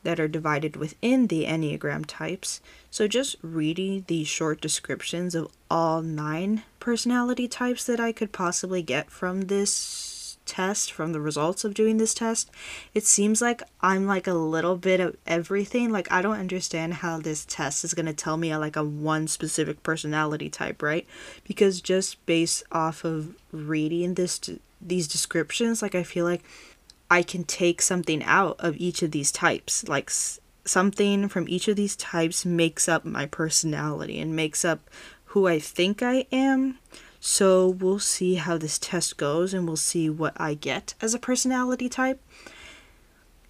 [0.04, 2.62] that are divided within the Enneagram types.
[2.92, 8.82] So, just reading the short descriptions of all nine personality types that I could possibly
[8.82, 9.74] get from this
[10.48, 12.50] test, from the results of doing this test,
[12.94, 15.92] it seems like I'm like a little bit of everything.
[15.92, 19.28] Like I don't understand how this test is going to tell me like a one
[19.28, 21.06] specific personality type, right?
[21.48, 24.40] Because just based off of reading this
[24.82, 26.44] these descriptions, like I feel like
[27.10, 29.88] I can take something out of each of these types.
[29.88, 30.10] Like
[30.66, 34.90] something from each of these types makes up my personality and makes up
[35.26, 36.80] who I think I am.
[37.20, 41.20] So we'll see how this test goes and we'll see what I get as a
[41.20, 42.22] personality type.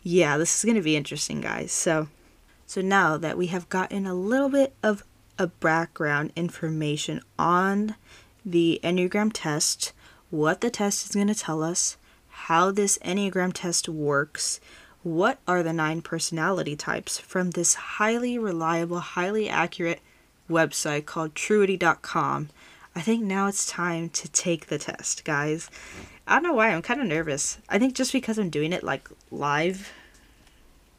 [0.04, 1.72] Yeah, this is going to be interesting, guys.
[1.72, 2.08] So
[2.68, 5.06] so now that we have gotten a little bit of
[5.40, 7.96] a background information on
[8.46, 9.94] the Enneagram test,
[10.30, 11.96] what the test is going to tell us,
[12.28, 14.60] how this Enneagram test works,
[15.02, 20.02] what are the nine personality types from this highly reliable, highly accurate
[20.50, 22.50] website called truity.com.
[22.98, 25.70] I think now it's time to take the test, guys.
[26.26, 27.60] I don't know why, I'm kind of nervous.
[27.70, 29.94] I think just because I'm doing it like live.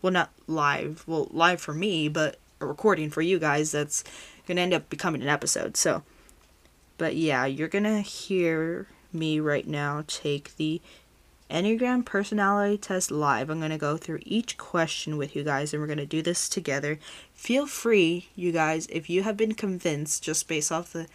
[0.00, 4.04] Well, not live, well, live for me, but a recording for you guys that's
[4.46, 5.76] gonna end up becoming an episode.
[5.76, 6.04] So,
[6.98, 10.80] but yeah, you're gonna hear me right now take the
[11.50, 13.50] Enneagram personality test live.
[13.50, 16.20] I'm going to go through each question with you guys and we're going to do
[16.20, 16.98] this together.
[17.32, 21.06] Feel free, you guys, if you have been convinced just based off the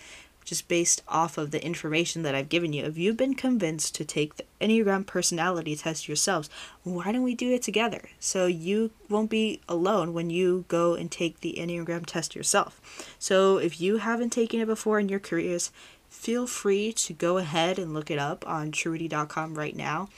[0.43, 4.06] just based off of the information that I've given you, if you've been convinced to
[4.06, 6.49] take the Enneagram personality test yourselves,
[6.84, 8.10] why don't we do it together?
[8.19, 13.15] So you won't be alone when you go and take the Enneagram test yourself.
[13.19, 15.71] So if you haven't taken it before and you're curious,
[16.10, 20.10] feel free to go ahead and look it up on truity.com right now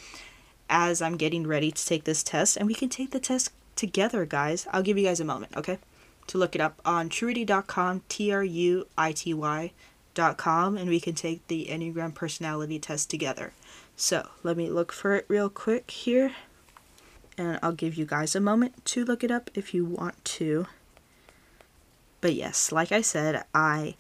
[0.70, 2.58] as I'm getting ready to take this test.
[2.58, 4.68] And we can take the test together, guys.
[4.72, 5.80] I'll give you guys a moment, okay?
[6.28, 9.34] To look it up on truity.com, T R U I T
[10.18, 13.54] Y.com, and we can take the Enneagram personality test together.
[13.96, 16.34] So let me look for it real quick here.
[17.38, 20.68] And I'll give you guys a moment to look it up if you want to.
[22.22, 23.96] But yes, like I said, I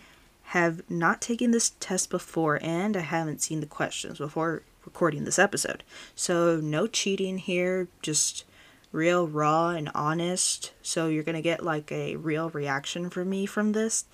[0.49, 5.39] have not taken this test before and I haven't seen the questions before recording this
[5.39, 5.83] episode.
[6.15, 8.45] So, no cheating here, just
[8.91, 10.71] real raw and honest.
[10.81, 14.05] So, you're going to get like a real reaction from me from this.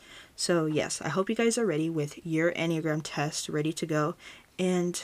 [0.42, 4.16] So, yes, I hope you guys are ready with your Enneagram test ready to go
[4.58, 5.00] and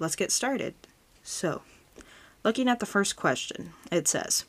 [0.00, 0.74] let's get started.
[1.22, 1.62] So,
[2.42, 4.46] looking at the first question, it says,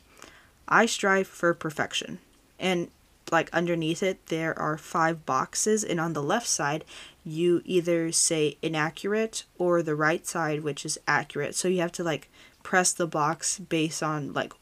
[0.66, 2.18] I strive for perfection.
[2.58, 2.90] And
[3.30, 6.84] like underneath it there are five boxes and on the left side
[7.24, 12.02] you either say inaccurate or the right side which is accurate so you have to
[12.04, 12.28] like
[12.64, 14.52] press the box based on like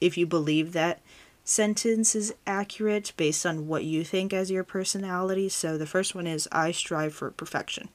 [0.00, 1.00] if you believe that
[1.44, 6.26] sentence is accurate based on what you think as your personality so the first one
[6.26, 7.88] is i strive for perfection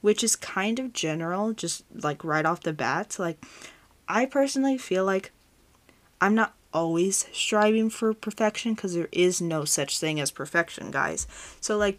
[0.00, 3.44] which is kind of general just like right off the bat like
[4.08, 5.32] i personally feel like
[6.20, 11.26] i'm not always striving for perfection because there is no such thing as perfection, guys.
[11.60, 11.98] So, like,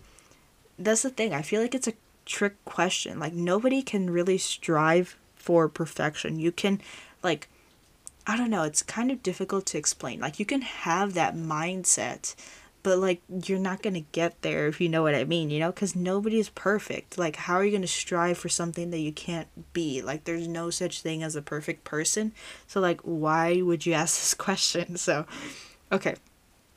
[0.78, 1.34] that's the thing.
[1.34, 1.94] I feel like it's a
[2.26, 3.20] trick question.
[3.20, 6.40] Like, nobody can really strive for perfection.
[6.40, 6.82] You can,
[7.24, 7.50] like,
[8.30, 10.20] I don't know, it's kind of difficult to explain.
[10.20, 12.36] Like, you can have that mindset
[12.84, 15.60] but like you're not going to get there if you know what I mean, you
[15.60, 17.18] know, cuz nobody is perfect.
[17.18, 20.02] Like how are you going to strive for something that you can't be?
[20.02, 22.34] Like there's no such thing as a perfect person.
[22.68, 24.98] So like why would you ask this question?
[24.98, 25.26] So
[25.92, 26.16] okay.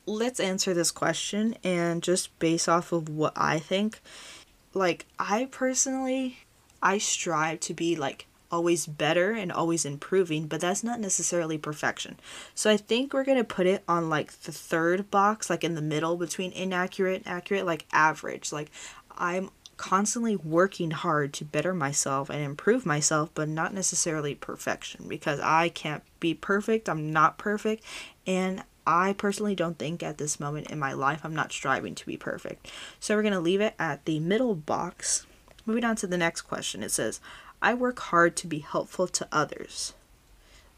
[0.05, 4.01] Let's answer this question and just base off of what I think.
[4.75, 6.39] Like I personally
[6.83, 12.21] I strive to be like always better and always improving, but that's not necessarily perfection.
[12.55, 15.75] So I think we're going to put it on like the third box, like in
[15.75, 18.53] the middle between inaccurate and accurate, like average.
[18.53, 18.71] Like
[19.17, 25.41] I'm constantly working hard to better myself and improve myself, but not necessarily perfection because
[25.41, 26.89] I can't be perfect.
[26.89, 27.83] I'm not perfect.
[28.27, 32.07] And I personally don't think at this moment in my life I'm not striving to
[32.07, 32.71] be perfect.
[33.01, 35.27] So we're going to leave it at the middle box.
[35.65, 36.83] Moving on to the next question.
[36.83, 37.21] It says,
[37.63, 39.95] I work hard to be helpful to others.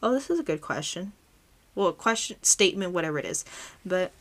[0.03, 1.13] Oh, this is a good question.
[1.75, 3.45] Well, a question, statement, whatever it is.
[3.85, 4.13] But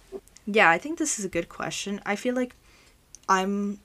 [0.46, 2.02] yeah, I think this is a good question.
[2.06, 2.56] I feel like
[3.28, 3.80] I'm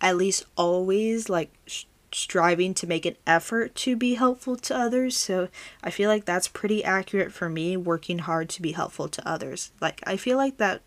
[0.00, 5.16] at least always like sh- striving to make an effort to be helpful to others.
[5.16, 5.48] So
[5.82, 9.72] I feel like that's pretty accurate for me, working hard to be helpful to others.
[9.80, 10.82] Like, I feel like that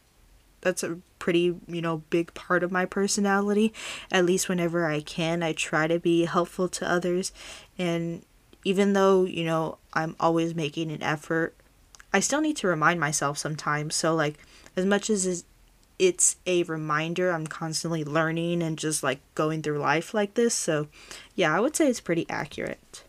[0.62, 3.72] that's a pretty you know big part of my personality.
[4.12, 7.32] At least whenever i can i try to be helpful to others.
[7.78, 8.26] And
[8.66, 11.56] even though you know i'm always making an effort
[12.12, 13.94] i still need to remind myself sometimes.
[13.94, 14.40] So like
[14.76, 15.46] as much as
[16.00, 20.56] it's a reminder i'm constantly learning and just like going through life like this.
[20.56, 20.88] So
[21.36, 23.04] yeah i would say it's pretty accurate.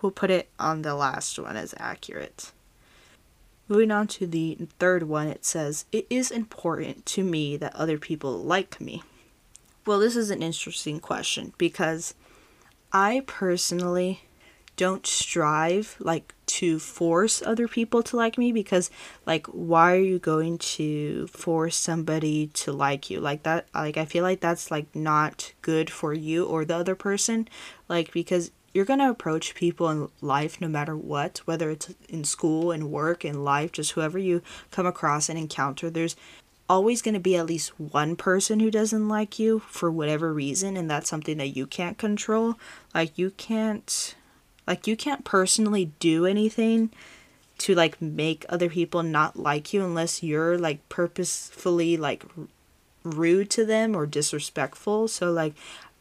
[0.00, 2.52] We'll put it on the last one as accurate
[3.74, 7.98] Moving on to the third one, it says, It is important to me that other
[7.98, 9.02] people like me.
[9.84, 12.14] Well, this is an interesting question because
[12.92, 14.20] I personally
[14.76, 18.92] don't strive like to force other people to like me because
[19.26, 24.04] like why are you going to force somebody to like you like that like i
[24.04, 27.46] feel like that's like not good for you or the other person
[27.88, 32.24] like because you're going to approach people in life no matter what, whether it's in
[32.24, 35.88] school and work and life, just whoever you come across and encounter.
[35.88, 36.16] There's
[36.68, 40.76] always going to be at least one person who doesn't like you for whatever reason,
[40.76, 42.56] and that's something that you can't control.
[42.94, 44.14] Like, you can't.
[44.66, 46.90] Like you can't personally do anything
[47.58, 52.24] to like make other people not like you unless you're like purposefully like
[53.04, 55.08] rude to them or disrespectful.
[55.08, 55.54] So like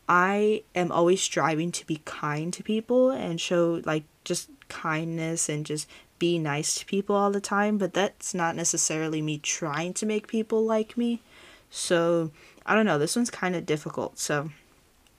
[0.08, 5.66] I am always striving to be kind to people and show like just kindness and
[5.66, 5.88] just
[6.20, 10.28] be nice to people all the time, but that's not necessarily me trying to make
[10.28, 11.22] people like me.
[11.70, 12.32] So,
[12.66, 14.20] I don't know, this one's kind of difficult.
[14.20, 14.52] So,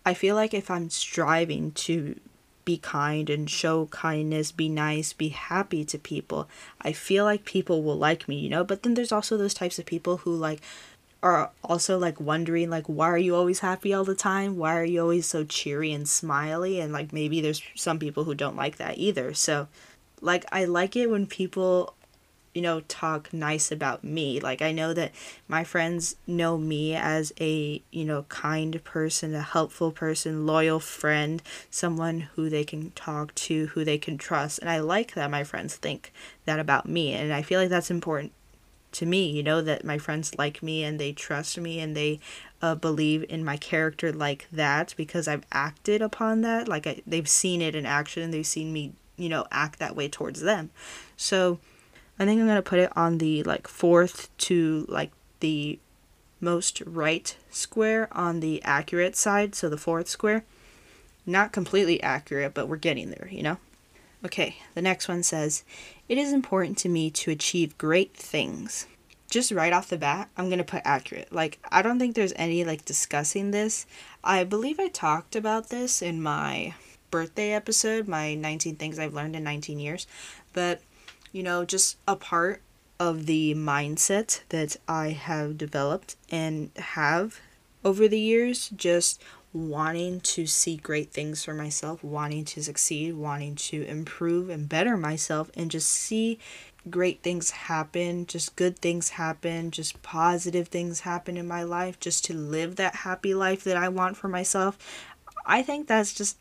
[0.07, 2.19] I feel like if I'm striving to
[2.65, 6.49] be kind and show kindness, be nice, be happy to people,
[6.81, 8.65] I feel like people will like me, you know?
[8.65, 10.61] But then there's also those types of people who like
[11.25, 14.59] are also like wondering like why are you always happy all the time?
[14.59, 16.79] Why are you always so cheery and smiley?
[16.81, 19.33] And like maybe there's some people who don't like that either.
[19.33, 19.67] So
[20.21, 21.95] like I like it when people
[22.53, 25.11] you know talk nice about me like i know that
[25.49, 31.43] my friends know me as a you know kind person a helpful person loyal friend
[31.69, 35.43] someone who they can talk to who they can trust and i like that my
[35.43, 36.13] friends think
[36.45, 38.31] that about me and i feel like that's important
[38.95, 42.19] to me you know that my friends like me and they trust me and they
[42.63, 47.29] uh, believe in my character like that because i've acted upon that like I, they've
[47.29, 50.71] seen it in action and they've seen me you know act that way towards them
[51.17, 51.59] so
[52.19, 55.79] I think I'm going to put it on the like fourth to like the
[56.41, 60.45] most right square on the accurate side, so the fourth square.
[61.27, 63.57] Not completely accurate, but we're getting there, you know?
[64.25, 65.65] Okay, the next one says,
[66.09, 68.87] It is important to me to achieve great things.
[69.29, 71.33] Just right off the bat, I'm going to put accurate.
[71.33, 73.87] Like, I don't think there's any like discussing this.
[74.23, 76.75] I believe I talked about this in my
[77.11, 80.07] birthday episode, my 19 things I've learned in 19 years,
[80.53, 80.81] but
[81.33, 82.63] you know, just a part
[82.99, 87.41] of the mindset that I have developed and have
[87.85, 89.23] over the years, just
[89.55, 94.97] wanting to see great things for myself, wanting to succeed, wanting to improve and better
[94.97, 96.39] myself, and just see
[96.91, 102.25] great things happen, just good things happen, just positive things happen in my life, just
[102.25, 104.77] to live that happy life that I want for myself.
[105.47, 106.37] I think that's just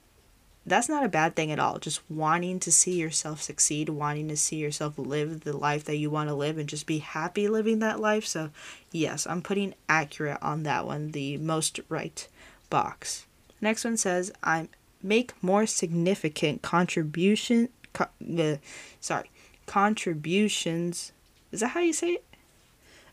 [0.66, 1.78] that's not a bad thing at all.
[1.78, 6.10] Just wanting to see yourself succeed, wanting to see yourself live the life that you
[6.10, 8.26] want to live and just be happy living that life.
[8.26, 8.50] So,
[8.90, 12.26] yes, I'm putting accurate on that one, the most right
[12.74, 13.28] box.
[13.62, 14.68] Next one says, I
[15.04, 18.08] make more significant contribution co-
[18.40, 18.56] uh,
[19.00, 19.30] sorry,
[19.68, 21.12] contributions.
[21.52, 22.26] Is that how you say it?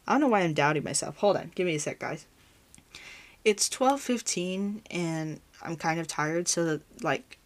[0.09, 1.19] I don't know why I'm doubting myself.
[1.19, 1.53] Hold on.
[1.55, 2.25] Give me a sec, guys.
[3.45, 7.37] It's 12:15 and I'm kind of tired, so that like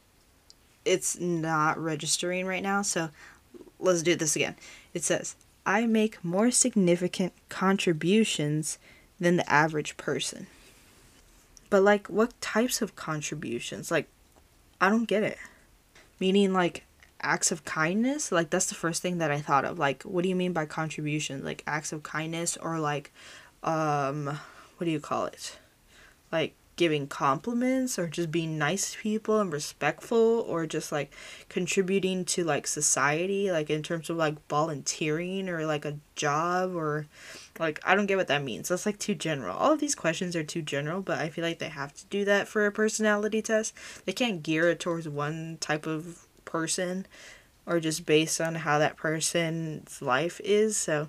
[0.84, 2.82] it's not registering right now.
[2.82, 3.10] So
[3.80, 4.54] let's do this again.
[4.92, 5.34] It says,
[5.66, 8.78] I make more significant contributions
[9.18, 10.46] than the average person.
[11.70, 13.90] But like what types of contributions?
[13.90, 14.08] Like
[14.80, 15.38] I don't get it.
[16.20, 16.84] Meaning like
[17.20, 18.30] acts of kindness?
[18.30, 19.78] Like that's the first thing that I thought of.
[19.78, 21.44] Like what do you mean by contribution?
[21.44, 23.12] Like acts of kindness or like
[23.62, 24.26] um
[24.76, 25.58] what do you call it?
[26.30, 31.12] Like giving compliments or just being nice to people and respectful or just like
[31.48, 37.06] contributing to like society like in terms of like volunteering or like a job or
[37.58, 38.68] like I don't get what that means.
[38.68, 39.56] That's like too general.
[39.56, 42.24] All of these questions are too general, but I feel like they have to do
[42.24, 43.74] that for a personality test.
[44.04, 47.06] They can't gear it towards one type of person
[47.66, 50.76] or just based on how that person's life is.
[50.76, 51.08] So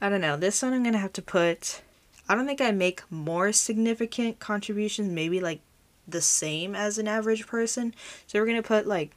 [0.00, 0.36] I don't know.
[0.36, 1.82] This one I'm going to have to put
[2.28, 5.60] I don't think I make more significant contributions, maybe like
[6.06, 7.94] the same as an average person.
[8.26, 9.12] So we're gonna put like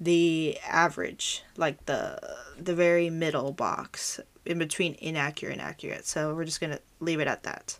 [0.00, 2.18] the average, like the
[2.58, 6.06] the very middle box in between inaccurate and accurate.
[6.06, 7.78] So we're just gonna leave it at that.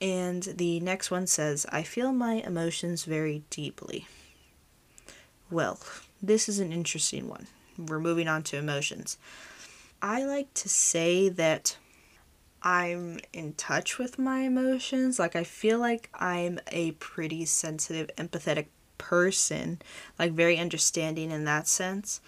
[0.00, 4.06] And the next one says, I feel my emotions very deeply.
[5.50, 5.78] Well,
[6.22, 7.46] this is an interesting one.
[7.76, 9.18] We're moving on to emotions.
[10.00, 11.76] I like to say that
[12.62, 15.18] I'm in touch with my emotions.
[15.18, 18.66] Like, I feel like I'm a pretty sensitive, empathetic
[18.98, 19.80] person,
[20.18, 22.20] like, very understanding in that sense.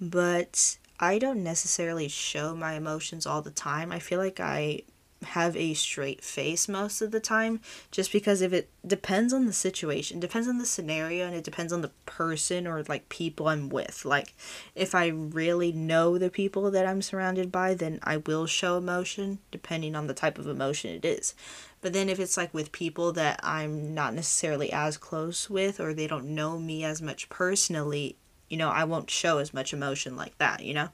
[0.00, 3.90] But I don't necessarily show my emotions all the time.
[3.92, 4.82] I feel like I
[5.22, 7.60] have a straight face most of the time
[7.90, 11.72] just because if it depends on the situation depends on the scenario and it depends
[11.72, 14.04] on the person or like people i'm with.
[14.04, 14.34] Like
[14.74, 19.38] if i really know the people that i'm surrounded by then i will show emotion
[19.50, 21.34] depending on the type of emotion it is.
[21.82, 25.92] But then if it's like with people that i'm not necessarily as close with or
[25.92, 28.16] they don't know me as much personally
[28.48, 30.88] you know i won't show as much emotion like that you know?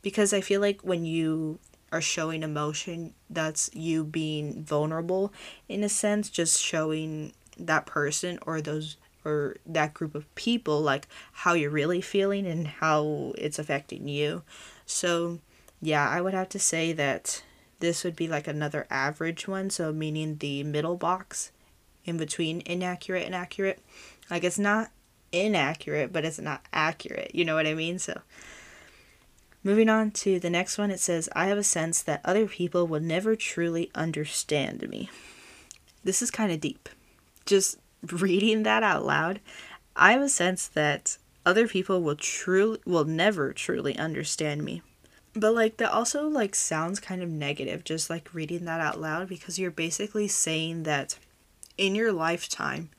[0.00, 1.58] Because i feel like when you
[1.90, 5.32] are showing emotion that's you being vulnerable
[5.68, 11.06] in a sense just showing that person or those or that group of people like
[11.32, 14.42] how you're really feeling and how it's affecting you.
[14.86, 15.40] So,
[15.82, 17.42] yeah, I would have to say that
[17.80, 21.52] this would be like another average one, so meaning the middle box
[22.04, 23.80] in between inaccurate and accurate.
[24.30, 24.90] Like it's not
[25.32, 27.34] inaccurate, but it's not accurate.
[27.34, 27.98] You know what I mean?
[27.98, 28.20] So,
[29.62, 32.86] moving on to the next one, it says, I have a sense that other people
[32.86, 35.10] will never truly understand me.
[36.04, 36.88] This is kind of deep.
[37.46, 37.78] Just
[38.12, 39.40] reading that out loud,
[39.96, 44.82] I have a sense that other people will truly will never truly understand me.
[45.34, 49.28] But like that also like sounds kind of negative just like reading that out loud
[49.28, 51.18] because you're basically saying that
[51.76, 52.90] in your lifetime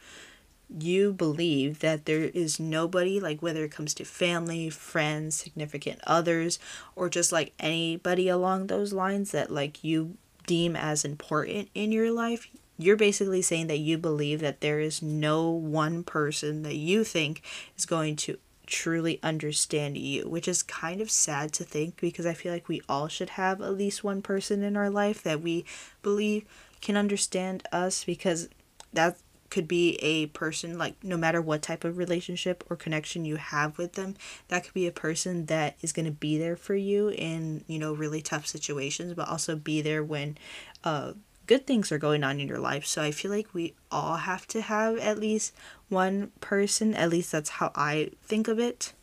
[0.69, 6.59] you believe that there is nobody like whether it comes to family, friends, significant others
[6.95, 10.15] or just like anybody along those lines that like you
[10.45, 12.47] deem as important in your life,
[12.77, 17.41] you're basically saying that you believe that there is no one person that you think
[17.77, 22.33] is going to truly understand you, which is kind of sad to think because I
[22.33, 25.65] feel like we all should have at least one person in our life that we
[26.03, 26.45] believe
[26.79, 28.47] can understand us because
[28.93, 29.17] that
[29.49, 33.77] could be a person like no matter what type of relationship or connection you have
[33.77, 34.15] with them
[34.47, 37.79] that could be a person that is going to be there for you in you
[37.79, 40.37] know really tough situations but also be there when
[40.83, 41.13] uh
[41.49, 42.85] good things are going on in your life.
[42.85, 45.51] So I feel like we all have to have at least
[45.89, 46.93] one person.
[46.93, 48.93] At least that's how I think of it.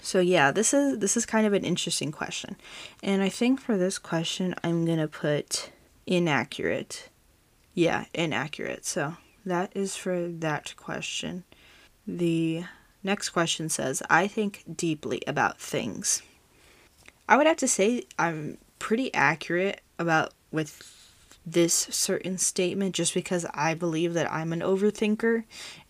[0.00, 2.54] So yeah, this is this is kind of an interesting question.
[3.02, 5.72] And I think for this question I'm going to put
[6.06, 7.08] inaccurate.
[7.74, 8.86] Yeah, inaccurate.
[8.86, 11.44] So that is for that question.
[12.06, 12.64] The
[13.02, 16.22] next question says, I think deeply about things.
[17.28, 20.92] I would have to say I'm pretty accurate about with
[21.48, 25.44] this certain statement just because I believe that I'm an overthinker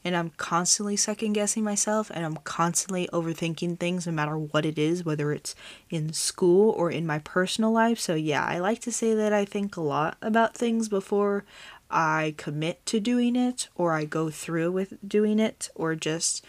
[0.04, 4.78] and I'm constantly second guessing myself and I'm constantly overthinking things no matter what it
[4.78, 5.54] is, whether it's
[5.88, 7.98] in school or in my personal life.
[7.98, 11.44] So, yeah, I like to say that I think a lot about things before
[11.90, 16.44] I commit to doing it or I go through with doing it or just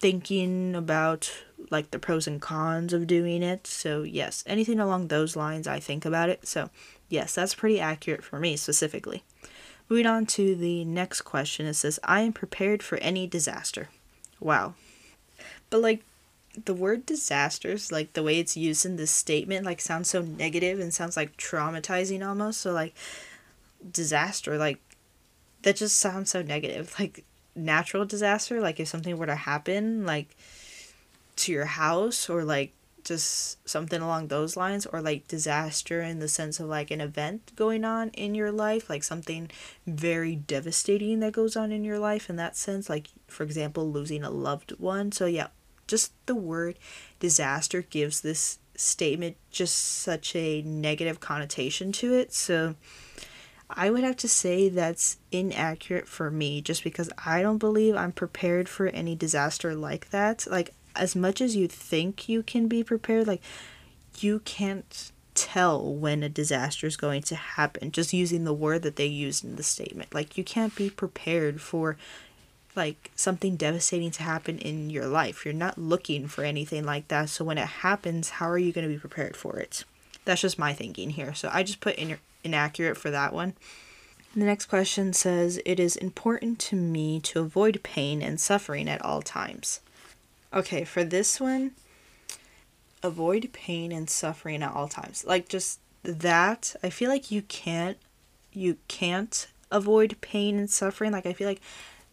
[0.00, 1.32] thinking about
[1.70, 3.66] like the pros and cons of doing it.
[3.66, 6.46] So, yes, anything along those lines, I think about it.
[6.46, 6.70] So,
[7.12, 9.22] Yes, that's pretty accurate for me specifically.
[9.90, 13.90] Moving on to the next question, it says, I am prepared for any disaster.
[14.40, 14.72] Wow.
[15.68, 16.04] But like
[16.64, 20.80] the word disasters, like the way it's used in this statement, like sounds so negative
[20.80, 22.62] and sounds like traumatizing almost.
[22.62, 22.94] So like
[23.90, 24.80] disaster, like
[25.62, 26.94] that just sounds so negative.
[26.98, 27.24] Like
[27.54, 30.36] natural disaster, like if something were to happen, like
[31.36, 32.72] to your house or like
[33.04, 37.52] just something along those lines or like disaster in the sense of like an event
[37.56, 39.50] going on in your life like something
[39.86, 44.22] very devastating that goes on in your life in that sense like for example losing
[44.22, 45.48] a loved one so yeah
[45.86, 46.78] just the word
[47.18, 52.74] disaster gives this statement just such a negative connotation to it so
[53.76, 58.12] I would have to say that's inaccurate for me just because I don't believe I'm
[58.12, 60.46] prepared for any disaster like that.
[60.50, 63.42] Like as much as you think you can be prepared, like
[64.18, 68.96] you can't tell when a disaster is going to happen just using the word that
[68.96, 70.14] they used in the statement.
[70.14, 71.96] Like you can't be prepared for
[72.74, 75.44] like something devastating to happen in your life.
[75.44, 77.28] You're not looking for anything like that.
[77.28, 79.84] So when it happens, how are you going to be prepared for it?
[80.24, 81.34] That's just my thinking here.
[81.34, 83.54] So I just put in inaccurate for that one.
[84.34, 89.04] The next question says, It is important to me to avoid pain and suffering at
[89.04, 89.80] all times.
[90.54, 91.72] Okay, for this one,
[93.02, 95.24] avoid pain and suffering at all times.
[95.26, 97.98] Like just that, I feel like you can't
[98.52, 101.12] you can't avoid pain and suffering.
[101.12, 101.62] Like I feel like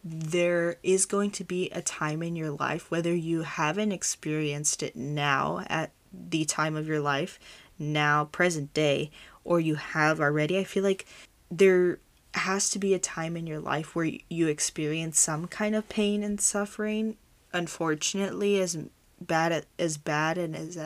[0.04, 4.96] there is going to be a time in your life whether you haven't experienced it
[4.96, 7.40] now at the time of your life,
[7.78, 9.12] now present day,
[9.44, 10.58] or you have already.
[10.58, 11.06] I feel like
[11.50, 12.00] there
[12.34, 16.24] has to be a time in your life where you experience some kind of pain
[16.24, 17.18] and suffering
[17.54, 18.78] unfortunately as
[19.20, 20.78] bad as bad and as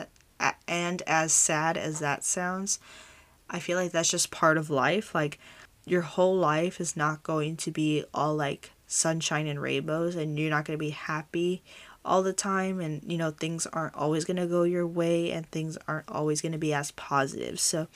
[0.66, 2.78] and as sad as that sounds
[3.50, 5.38] i feel like that's just part of life like
[5.84, 10.50] your whole life is not going to be all like sunshine and rainbows and you're
[10.50, 11.62] not going to be happy
[12.04, 15.46] all the time and you know things aren't always going to go your way and
[15.50, 17.86] things aren't always going to be as positive so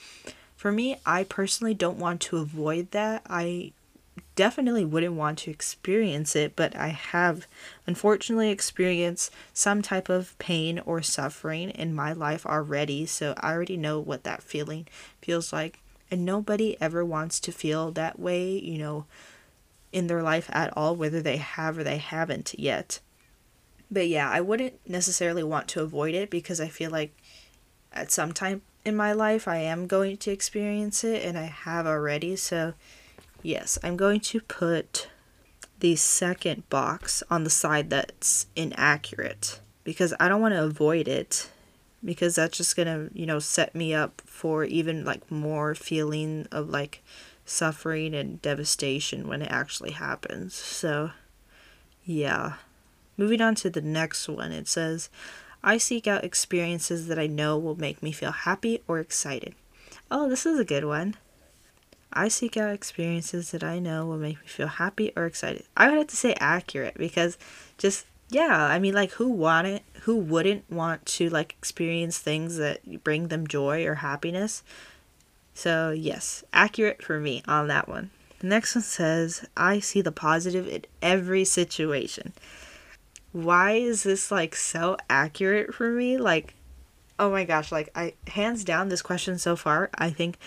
[0.59, 3.71] for me i personally don't want to avoid that i
[4.39, 7.45] definitely wouldn't want to experience it, but I have
[7.85, 13.75] unfortunately experienced some type of pain or suffering in my life already, so I already
[13.75, 14.87] know what that feeling
[15.21, 15.79] feels like.
[16.09, 19.07] And nobody ever wants to feel that way, you know,
[19.91, 23.01] in their life at all, whether they have or they haven't yet.
[23.91, 27.13] But yeah, I wouldn't necessarily want to avoid it because I feel like
[27.91, 31.85] at some time in my life I am going to experience it and I have
[31.85, 32.35] already.
[32.35, 32.73] So,
[33.41, 35.09] yes, I'm going to put
[35.79, 41.49] the second box on the side that's inaccurate because I don't want to avoid it
[42.03, 46.47] because that's just going to, you know, set me up for even like more feeling
[46.51, 47.01] of like
[47.45, 50.53] suffering and devastation when it actually happens.
[50.53, 51.11] So,
[52.05, 52.53] yeah.
[53.17, 55.09] Moving on to the next one, it says,
[55.63, 59.55] I seek out experiences that I know will make me feel happy or excited.
[60.09, 61.15] Oh, this is a good one.
[62.11, 65.65] I seek out experiences that I know will make me feel happy or excited.
[65.77, 67.37] I would have to say accurate because
[67.77, 73.03] just yeah, I mean like who wanted who wouldn't want to like experience things that
[73.03, 74.63] bring them joy or happiness?
[75.53, 78.11] So, yes, accurate for me on that one.
[78.39, 82.31] The next one says, I see the positive in every situation
[83.31, 86.17] why is this like so accurate for me?
[86.17, 86.55] Like,
[87.17, 90.37] oh my gosh, like I hands down this question so far, I think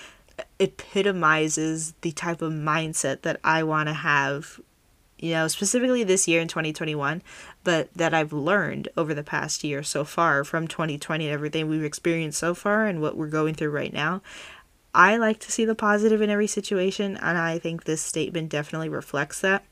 [0.58, 4.60] epitomizes the type of mindset that I want to have,
[5.18, 7.22] you know, specifically this year in 2021,
[7.62, 11.84] but that I've learned over the past year so far from 2020 and everything we've
[11.84, 14.22] experienced so far and what we're going through right now.
[14.94, 18.90] I like to see the positive in every situation, and I think this statement definitely
[18.90, 19.64] reflects that.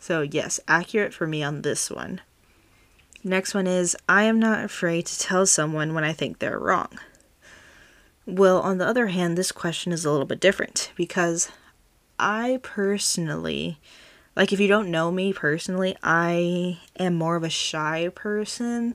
[0.00, 2.20] So, yes, accurate for me on this one.
[3.26, 7.00] Next one is I am not afraid to tell someone when I think they're wrong.
[8.24, 11.50] Well, on the other hand, this question is a little bit different because
[12.20, 13.80] I personally,
[14.36, 18.94] like, if you don't know me personally, I am more of a shy person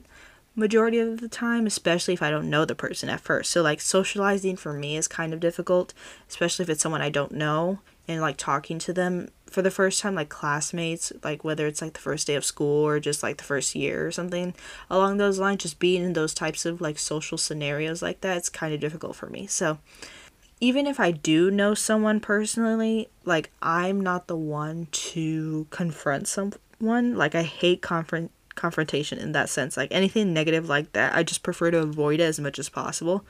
[0.56, 3.50] majority of the time, especially if I don't know the person at first.
[3.50, 5.92] So, like, socializing for me is kind of difficult,
[6.30, 10.00] especially if it's someone I don't know and like talking to them for the first
[10.00, 13.36] time like classmates like whether it's like the first day of school or just like
[13.36, 14.54] the first year or something
[14.90, 18.48] along those lines just being in those types of like social scenarios like that it's
[18.48, 19.46] kind of difficult for me.
[19.46, 19.78] So
[20.60, 27.14] even if i do know someone personally like i'm not the one to confront someone.
[27.14, 29.76] Like i hate confront confrontation in that sense.
[29.76, 33.24] Like anything negative like that i just prefer to avoid it as much as possible.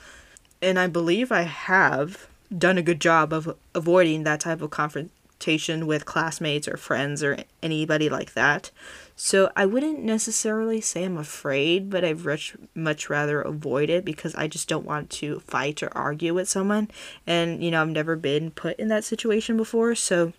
[0.62, 5.86] And i believe i have done a good job of avoiding that type of confrontation
[5.86, 8.70] with classmates or friends or anybody like that.
[9.16, 14.34] So I wouldn't necessarily say I'm afraid, but I'd much, much rather avoid it because
[14.34, 16.90] I just don't want to fight or argue with someone.
[17.26, 19.94] And, you know, I've never been put in that situation before.
[19.94, 20.32] So,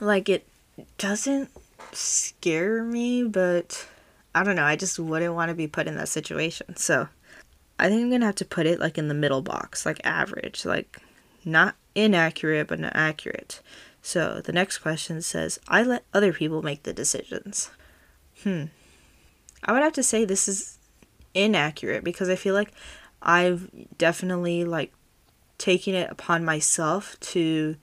[0.00, 0.46] like, it
[0.98, 1.50] doesn't
[1.92, 3.86] scare me, but
[4.34, 4.64] I don't know.
[4.64, 6.76] I just wouldn't want to be put in that situation.
[6.76, 7.08] So,
[7.78, 10.00] I think I'm going to have to put it like in the middle box, like
[10.04, 11.00] average, like
[11.44, 13.60] not inaccurate, but not accurate.
[14.02, 17.70] So the next question says, I let other people make the decisions.
[18.42, 18.64] Hmm.
[19.64, 20.78] I would have to say this is
[21.34, 22.72] inaccurate because I feel like
[23.20, 24.92] I've definitely like
[25.58, 27.76] taken it upon myself to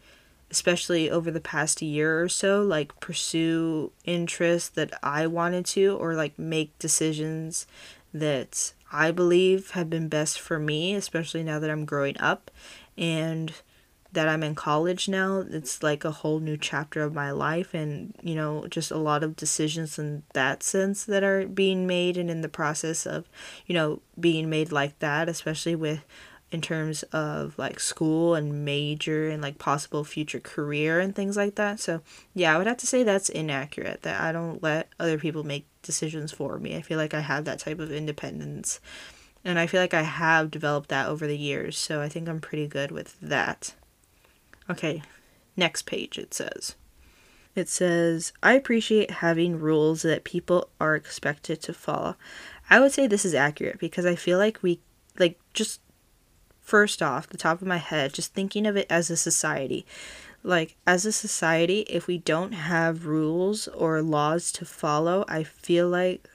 [0.50, 6.14] especially over the past year or so like pursue interests that I wanted to or
[6.14, 7.68] like make decisions
[8.14, 12.50] that I believe have been best for me especially now that I'm growing up
[12.98, 13.54] and
[14.12, 18.16] that I'm in college now, it's like a whole new chapter of my life, and
[18.22, 22.32] you know, just a lot of decisions in that sense that are being made, and
[22.32, 23.28] in the process of,
[23.66, 26.06] you know, being made like that, especially with
[26.52, 31.56] in terms of like school and major and like possible future career and things like
[31.56, 31.80] that.
[31.80, 32.02] So,
[32.34, 35.66] yeah, I would have to say that's inaccurate that I don't let other people make
[35.82, 36.76] decisions for me.
[36.78, 38.80] I feel like I have that type of independence.
[39.46, 42.42] And I feel like I have developed that over the years, so I think I'm
[42.42, 43.76] pretty good with that.
[44.68, 45.04] Okay,
[45.56, 46.76] next page it says.
[47.54, 52.18] It says, I appreciate having rules that people are expected to follow.
[52.70, 54.82] I would say this is accurate because I feel like we,
[55.20, 55.80] like, just
[56.60, 59.86] first off, the top of my head, just thinking of it as a society.
[60.44, 65.88] Like, as a society, if we don't have rules or laws to follow, I feel
[65.88, 66.28] like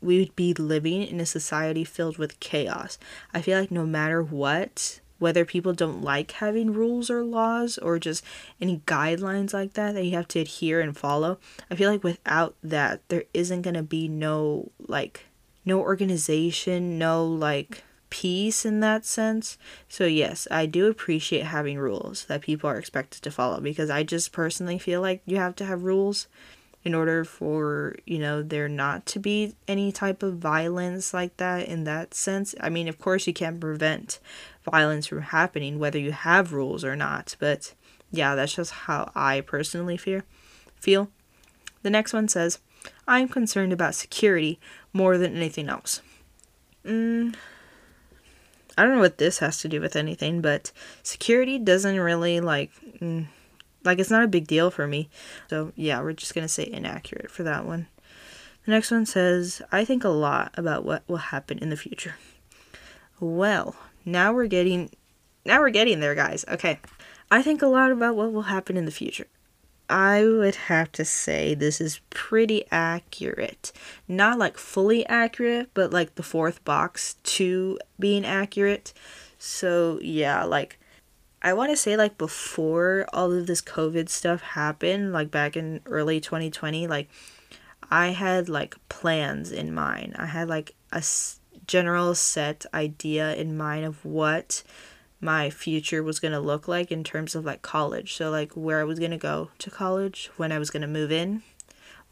[0.00, 2.98] we would be living in a society filled with chaos.
[3.34, 7.98] I feel like no matter what, whether people don't like having rules or laws or
[7.98, 8.24] just
[8.60, 11.38] any guidelines like that that you have to adhere and follow
[11.70, 15.26] i feel like without that there isn't going to be no like
[15.64, 22.24] no organization no like peace in that sense so yes i do appreciate having rules
[22.24, 25.64] that people are expected to follow because i just personally feel like you have to
[25.64, 26.26] have rules
[26.88, 31.68] in order for you know there not to be any type of violence like that
[31.68, 34.18] in that sense i mean of course you can't prevent
[34.64, 37.74] violence from happening whether you have rules or not but
[38.10, 40.22] yeah that's just how i personally feel
[40.80, 41.10] feel.
[41.82, 42.58] The next one says,
[43.06, 44.58] I am concerned about security
[44.92, 46.00] more than anything else.
[46.84, 47.34] Mm,
[48.76, 50.72] I don't know what this has to do with anything, but
[51.02, 52.70] security doesn't really like.
[53.00, 53.26] Mm,
[53.88, 55.08] like, it's not a big deal for me.
[55.48, 57.88] So, yeah, we're just gonna say inaccurate for that one.
[58.64, 62.16] The next one says, I think a lot about what will happen in the future.
[63.18, 63.74] Well,
[64.04, 64.90] now we're getting
[65.44, 66.44] now we're getting there, guys.
[66.46, 66.78] Okay.
[67.30, 69.26] I think a lot about what will happen in the future.
[69.88, 73.72] I would have to say this is pretty accurate.
[74.06, 78.92] Not like fully accurate, but like the fourth box to being accurate.
[79.38, 80.78] So, yeah, like
[81.40, 85.80] I want to say like before all of this COVID stuff happened, like back in
[85.86, 87.08] early 2020, like
[87.90, 90.16] I had like plans in mind.
[90.18, 91.02] I had like a
[91.66, 94.64] general set idea in mind of what
[95.20, 98.14] my future was going to look like in terms of like college.
[98.14, 100.88] So, like where I was going to go to college, when I was going to
[100.88, 101.42] move in,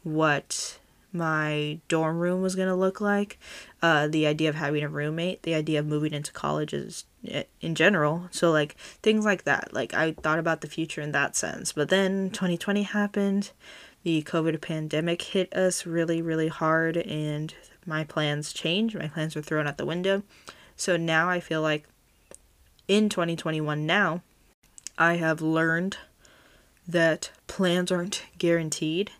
[0.03, 0.79] what
[1.11, 3.39] my dorm room was going to look like,
[3.81, 7.75] uh, the idea of having a roommate, the idea of moving into colleges eh, in
[7.75, 8.27] general.
[8.31, 9.73] So, like things like that.
[9.73, 11.73] Like, I thought about the future in that sense.
[11.73, 13.51] But then 2020 happened,
[14.03, 17.53] the COVID pandemic hit us really, really hard, and
[17.85, 18.97] my plans changed.
[18.97, 20.23] My plans were thrown out the window.
[20.75, 21.85] So now I feel like
[22.87, 24.21] in 2021 now,
[24.97, 25.97] I have learned
[26.87, 29.11] that plans aren't guaranteed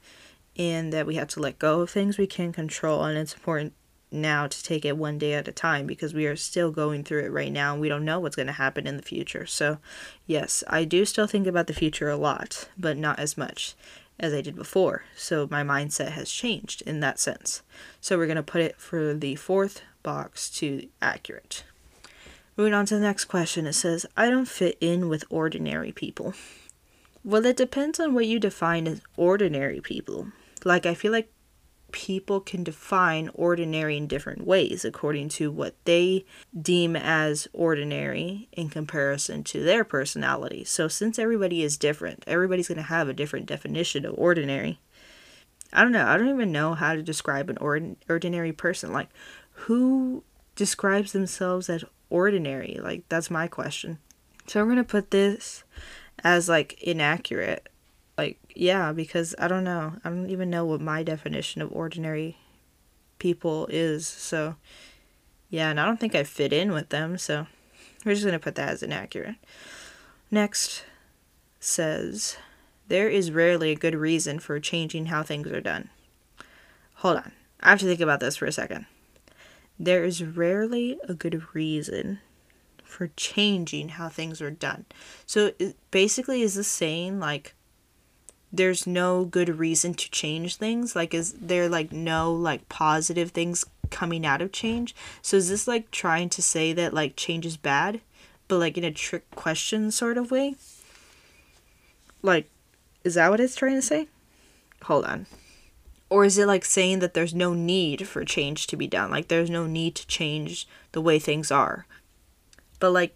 [0.57, 3.03] and that we have to let go of things we can control.
[3.03, 3.73] And it's important
[4.11, 7.23] now to take it one day at a time because we are still going through
[7.23, 9.45] it right now and we don't know what's going to happen in the future.
[9.45, 9.79] So,
[10.25, 13.75] yes, I do still think about the future a lot, but not as much
[14.19, 15.03] as I did before.
[15.15, 17.61] So, my mindset has changed in that sense.
[17.99, 21.63] So, we're going to put it for the fourth box to accurate.
[22.55, 26.33] Moving on to the next question, it says, I don't fit in with ordinary people.
[27.23, 30.29] Well, it depends on what you define as ordinary people.
[30.63, 31.29] Like, I feel like
[31.91, 36.25] people can define ordinary in different ways according to what they
[36.59, 40.63] deem as ordinary in comparison to their personality.
[40.63, 44.79] So, since everybody is different, everybody's going to have a different definition of ordinary.
[45.73, 46.07] I don't know.
[46.07, 48.93] I don't even know how to describe an ordinary person.
[48.93, 49.09] Like,
[49.51, 50.23] who
[50.55, 52.79] describes themselves as ordinary?
[52.81, 53.99] Like, that's my question.
[54.47, 55.63] So I'm going to put this
[56.23, 57.67] as like inaccurate.
[58.17, 59.93] Like, yeah, because I don't know.
[60.03, 62.37] I don't even know what my definition of ordinary
[63.19, 64.07] people is.
[64.07, 64.55] So,
[65.49, 67.17] yeah, and I don't think I fit in with them.
[67.17, 67.45] So
[68.05, 69.35] we're just going to put that as inaccurate.
[70.31, 70.83] Next
[71.59, 72.37] says,
[72.87, 75.89] there is rarely a good reason for changing how things are done.
[76.95, 77.31] Hold on.
[77.61, 78.85] I have to think about this for a second.
[79.79, 82.19] There is rarely a good reason
[82.83, 84.85] for changing how things are done.
[85.25, 85.51] So
[85.91, 87.53] basically, is the saying like
[88.51, 90.95] there's no good reason to change things?
[90.95, 94.95] Like, is there like no like positive things coming out of change?
[95.21, 98.01] So is this like trying to say that like change is bad,
[98.47, 100.55] but like in a trick question sort of way?
[102.21, 102.49] Like,
[103.03, 104.07] is that what it's trying to say?
[104.83, 105.25] Hold on.
[106.09, 109.11] Or is it like saying that there's no need for change to be done?
[109.11, 111.85] Like there's no need to change the way things are.
[112.79, 113.15] But like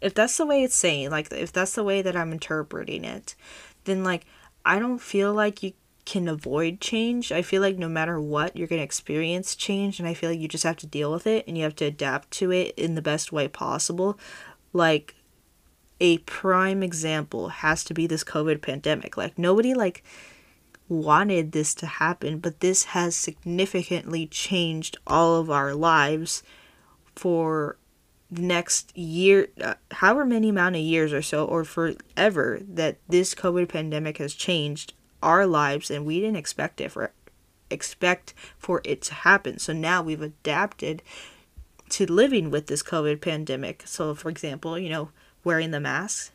[0.00, 3.34] if that's the way it's saying, like if that's the way that I'm interpreting it,
[3.84, 4.26] then like
[4.68, 5.72] I don't feel like you
[6.04, 7.32] can avoid change.
[7.32, 10.38] I feel like no matter what, you're going to experience change and I feel like
[10.38, 12.94] you just have to deal with it and you have to adapt to it in
[12.94, 14.18] the best way possible.
[14.74, 15.14] Like
[16.00, 19.16] a prime example has to be this COVID pandemic.
[19.16, 20.04] Like nobody like
[20.86, 26.42] wanted this to happen, but this has significantly changed all of our lives
[27.16, 27.78] for
[28.30, 33.68] next year, uh, however many amount of years or so, or forever that this COVID
[33.68, 37.12] pandemic has changed our lives, and we didn't expect it for
[37.70, 39.58] expect for it to happen.
[39.58, 41.02] So now we've adapted
[41.90, 43.82] to living with this COVID pandemic.
[43.86, 45.10] So, for example, you know,
[45.44, 46.32] wearing the mask,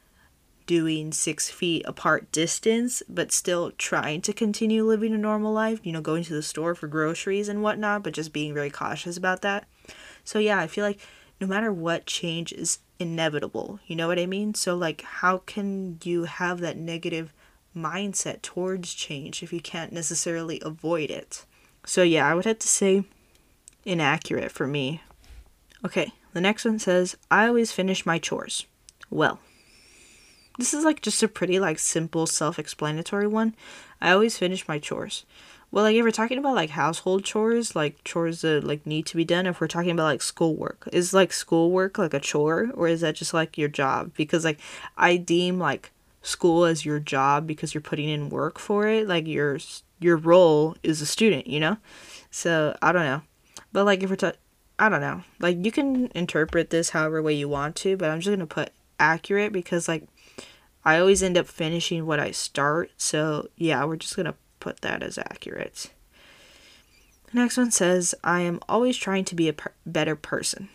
[0.66, 5.92] doing six feet apart distance, but still trying to continue living a normal life, you
[5.92, 9.42] know, going to the store for groceries and whatnot, but just being very cautious about
[9.42, 9.68] that.
[10.24, 11.00] So, yeah, I feel like
[11.44, 13.82] no matter what, change is inevitable.
[13.86, 14.54] You know what I mean?
[14.54, 17.34] So, like, how can you have that negative
[17.76, 21.46] mindset towards change if you can't necessarily avoid it?
[21.86, 23.04] So, yeah, I would have to say
[23.84, 25.02] inaccurate for me.
[25.84, 28.66] Okay, the next one says, I always finish my chores.
[29.10, 29.42] Well,
[30.58, 33.54] this is like just a pretty like simple self-explanatory one.
[34.00, 35.26] I always finish my chores.
[35.74, 39.18] Well, like if we're talking about like household chores, like chores that like need to
[39.18, 42.88] be done, if we're talking about like schoolwork, is like schoolwork like a chore or
[42.88, 44.12] is that just like your job?
[44.16, 44.60] Because like
[44.98, 45.90] I deem like
[46.22, 49.08] school as your job because you're putting in work for it.
[49.08, 49.58] Like your
[50.00, 51.78] your role is a student, you know?
[52.30, 53.24] So, I don't know.
[53.72, 54.34] But like if we're ta-
[54.78, 55.24] I don't know.
[55.40, 58.74] Like you can interpret this however way you want to, but I'm just to put
[59.00, 60.04] accurate because like
[60.86, 62.92] I always end up finishing what I start.
[62.96, 65.92] So, yeah, we're just to put that as accurate.
[67.32, 70.70] The next one says, I am always trying to be a per- better person.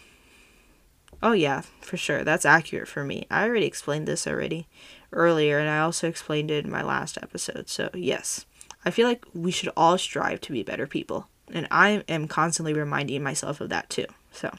[1.22, 2.22] Oh, yeah, for sure.
[2.22, 3.26] That's accurate for me.
[3.30, 4.66] I already explained this already
[5.10, 7.70] earlier, and I also explained it in my last episode.
[7.70, 8.44] So, yes,
[8.84, 11.28] I feel like we should all strive to be better people.
[11.50, 14.04] And I am constantly reminding myself of that too.
[14.32, 14.54] So,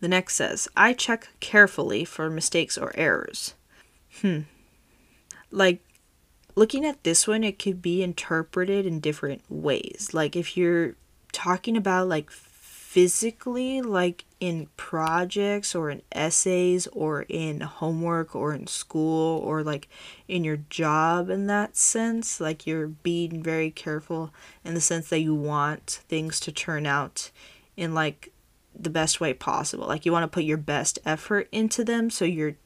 [0.00, 3.54] the next says, I check carefully for mistakes or errors.
[4.22, 4.40] Hmm.
[5.50, 5.82] Like,
[6.60, 10.10] looking at this one, it could be interpreted in different ways.
[10.12, 10.94] Like, if you're
[11.32, 18.66] talking about, like, physically, like in projects or in essays or in homework or in
[18.66, 19.86] school or like
[20.26, 24.34] in your job in that sense, like you're being very careful
[24.64, 27.30] in the sense that you want things to turn out
[27.76, 28.32] in like
[28.74, 29.86] the best way possible.
[29.86, 32.56] Like you want to put your best effort into them, so you're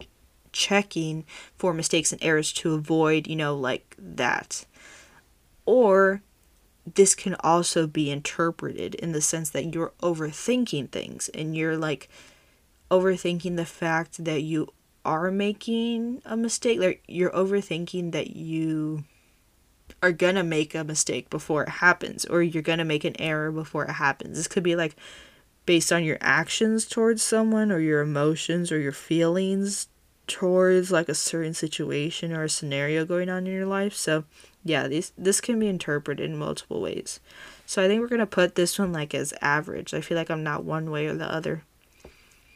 [0.55, 1.27] checking
[1.57, 4.65] for mistakes and errors to avoid, you know, like that.
[5.67, 6.23] Or
[6.93, 12.09] this can also be interpreted in the sense that you're overthinking things and you're like
[12.91, 14.69] overthinking the fact that you
[15.05, 19.05] are making a mistake like you're overthinking that you
[20.03, 23.85] are gonna make a mistake before it happens or you're gonna make an error before
[23.85, 24.97] it happens this could be like
[25.67, 29.89] based on your actions towards someone or your emotions or your feelings
[30.27, 34.25] towards like a certain situation or a scenario going on in your life so
[34.65, 37.21] yeah, these this can be interpreted in multiple ways.
[37.67, 39.93] So I think we're gonna put this one like as average.
[39.93, 41.65] I feel like I'm not one way or the other.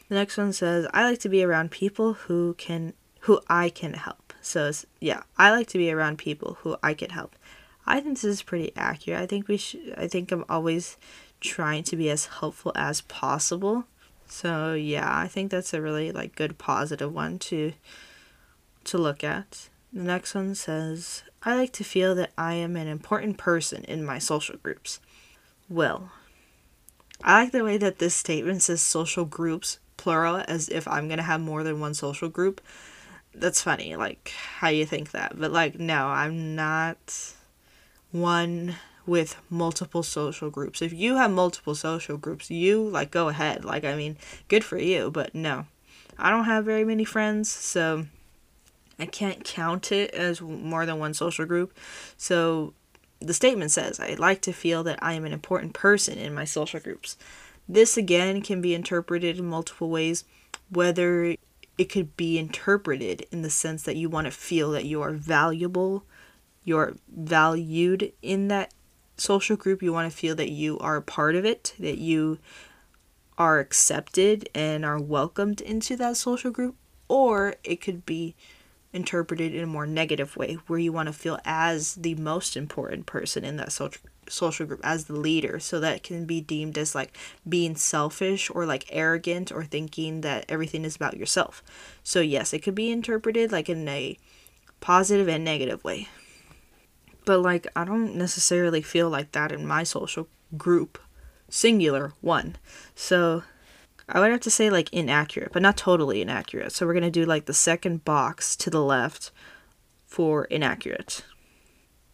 [0.09, 3.93] The next one says, I like to be around people who can who I can
[3.93, 4.33] help.
[4.41, 7.35] So yeah, I like to be around people who I can help.
[7.85, 9.21] I think this is pretty accurate.
[9.21, 10.97] I think we should I think I'm always
[11.39, 13.85] trying to be as helpful as possible.
[14.31, 17.73] So yeah, I think that's a really like good positive one to
[18.85, 19.69] to look at.
[19.91, 24.05] The next one says, I like to feel that I am an important person in
[24.05, 24.99] my social groups.
[25.67, 26.11] Well,
[27.23, 31.17] I like the way that this statement says social groups, plural, as if I'm going
[31.17, 32.61] to have more than one social group.
[33.33, 35.39] That's funny, like, how you think that.
[35.39, 37.33] But, like, no, I'm not
[38.11, 38.75] one
[39.09, 40.81] with multiple social groups.
[40.81, 43.65] If you have multiple social groups, you, like, go ahead.
[43.65, 45.65] Like, I mean, good for you, but no.
[46.17, 48.05] I don't have very many friends, so
[48.99, 51.75] I can't count it as more than one social group.
[52.17, 52.73] So
[53.19, 56.45] the statement says, I like to feel that I am an important person in my
[56.45, 57.17] social groups.
[57.67, 60.23] This again can be interpreted in multiple ways,
[60.69, 61.35] whether
[61.77, 65.13] it could be interpreted in the sense that you want to feel that you are
[65.13, 66.03] valuable,
[66.65, 68.73] you're valued in that
[69.19, 72.39] social group, you want to feel that you are a part of it, that you
[73.37, 76.75] are accepted and are welcomed into that social group,
[77.07, 78.35] or it could be
[78.91, 83.05] interpreted in a more negative way where you want to feel as the most important
[83.05, 85.59] person in that social social group as the leader.
[85.59, 87.17] So that can be deemed as like
[87.47, 91.63] being selfish or like arrogant or thinking that everything is about yourself.
[92.03, 94.17] So yes it could be interpreted like in a
[94.81, 96.07] positive and negative way
[97.25, 100.97] but like i don't necessarily feel like that in my social group
[101.49, 102.55] singular one
[102.95, 103.43] so
[104.11, 106.71] I would have to say like inaccurate, but not totally inaccurate.
[106.71, 109.31] So we're going to do like the second box to the left
[110.07, 111.23] for inaccurate.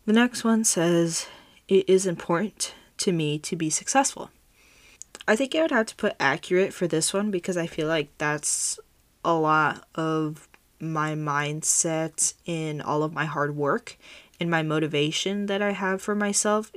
[0.06, 1.28] The next one says,
[1.68, 4.30] It is important to me to be successful.
[5.28, 8.10] I think I would have to put accurate for this one because I feel like
[8.18, 8.78] that's
[9.24, 10.48] a lot of
[10.80, 13.98] my mindset in all of my hard work
[14.40, 16.72] and my motivation that I have for myself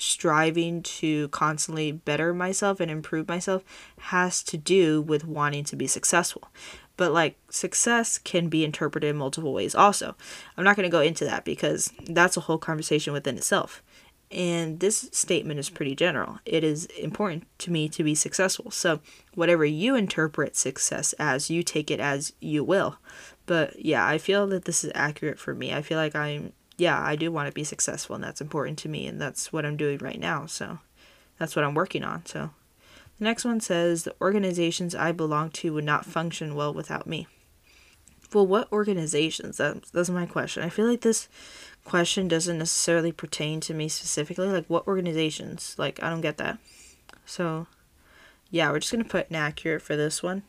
[0.00, 3.64] striving to constantly better myself and improve myself
[3.98, 6.48] has to do with wanting to be successful.
[6.96, 10.16] But like success can be interpreted in multiple ways also.
[10.56, 13.82] I'm not going to go into that because that's a whole conversation within itself.
[14.30, 16.38] And this statement is pretty general.
[16.44, 18.70] It is important to me to be successful.
[18.70, 19.00] So,
[19.34, 22.98] whatever you interpret success as, you take it as you will.
[23.46, 25.72] But yeah, I feel that this is accurate for me.
[25.72, 28.88] I feel like I'm yeah, I do want to be successful and that's important to
[28.88, 30.46] me and that's what I'm doing right now.
[30.46, 30.78] So
[31.38, 32.24] that's what I'm working on.
[32.24, 32.50] So
[33.18, 37.26] the next one says the organizations I belong to would not function well without me.
[38.32, 39.56] Well, what organizations?
[39.56, 40.62] That, that's my question.
[40.62, 41.28] I feel like this
[41.84, 44.48] question doesn't necessarily pertain to me specifically.
[44.48, 45.74] Like, what organizations?
[45.78, 46.58] Like, I don't get that.
[47.24, 47.66] So,
[48.50, 50.42] yeah, we're just going to put inaccurate for this one.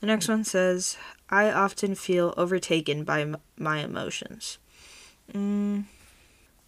[0.00, 0.96] The next one says,
[1.28, 4.58] I often feel overtaken by my emotions.
[5.32, 5.84] Mm,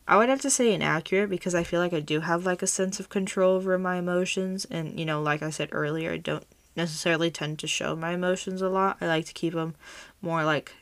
[0.07, 2.67] I would have to say inaccurate because I feel like I do have like a
[2.67, 4.67] sense of control over my emotions.
[4.71, 6.47] And, you know, like I said earlier, I don't
[6.77, 8.99] necessarily tend to show my emotions a lot.
[9.01, 9.75] I like to keep them
[10.21, 10.73] more like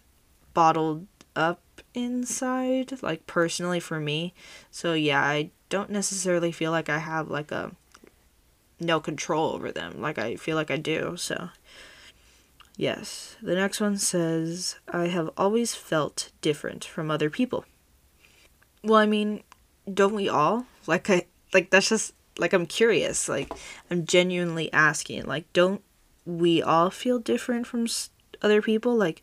[0.55, 1.07] bottled
[1.37, 1.61] up
[1.95, 4.35] inside, like personally for me.
[4.71, 7.73] So, yeah, I don't necessarily feel like I have like a
[8.81, 11.15] no control over them like I feel like I do.
[11.17, 11.51] So,
[12.81, 13.37] yes.
[13.43, 17.65] The next one says, I have always felt different from other people.
[18.83, 19.43] Well, I mean,
[19.93, 20.67] don't we all?
[20.87, 23.29] Like I like that's just like I'm curious.
[23.29, 23.53] Like
[23.91, 25.27] I'm genuinely asking.
[25.27, 25.83] Like don't
[26.25, 27.87] we all feel different from
[28.43, 28.97] other people?
[28.97, 29.23] Like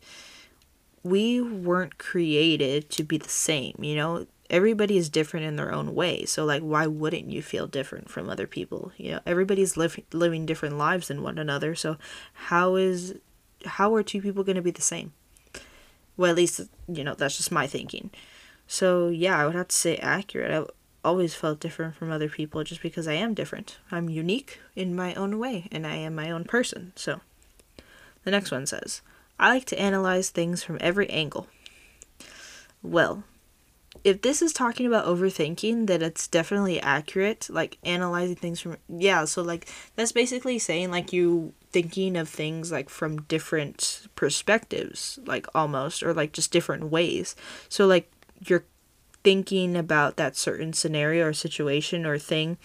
[1.02, 4.26] we weren't created to be the same, you know?
[4.50, 6.24] Everybody is different in their own way.
[6.24, 8.92] So like why wouldn't you feel different from other people?
[8.96, 11.74] You know, everybody's living living different lives than one another.
[11.74, 11.98] So
[12.32, 13.16] how is
[13.64, 15.12] how are two people going to be the same?
[16.16, 18.10] Well, at least you know, that's just my thinking.
[18.66, 20.50] So, yeah, I would have to say accurate.
[20.50, 20.70] I've
[21.04, 23.78] always felt different from other people just because I am different.
[23.90, 26.92] I'm unique in my own way, and I am my own person.
[26.96, 27.20] So,
[28.24, 29.00] the next one says,
[29.38, 31.46] I like to analyze things from every angle.
[32.82, 33.24] Well,
[34.04, 37.48] if this is talking about overthinking, then it's definitely accurate.
[37.50, 42.72] Like analyzing things from yeah, so like that's basically saying like you thinking of things
[42.72, 47.36] like from different perspectives, like almost, or like just different ways.
[47.68, 48.10] So like
[48.46, 48.64] you're
[49.24, 52.56] thinking about that certain scenario or situation or thing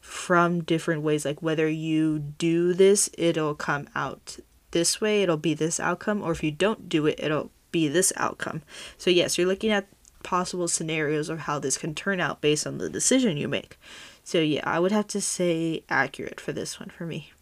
[0.00, 4.38] from different ways like whether you do this it'll come out
[4.72, 8.12] this way it'll be this outcome or if you don't do it it'll be this
[8.16, 8.62] outcome
[8.98, 9.86] so yes you're looking at
[10.22, 13.78] possible scenarios of how this can turn out based on the decision you make.
[14.24, 17.32] So yeah i would have to say accurate for this one for me.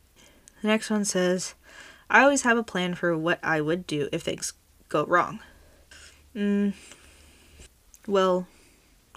[0.62, 1.54] The next one says
[2.08, 4.52] i always have a plan for what i would do if things
[4.88, 5.40] go wrong.
[6.34, 6.74] Mm,
[8.06, 8.46] well,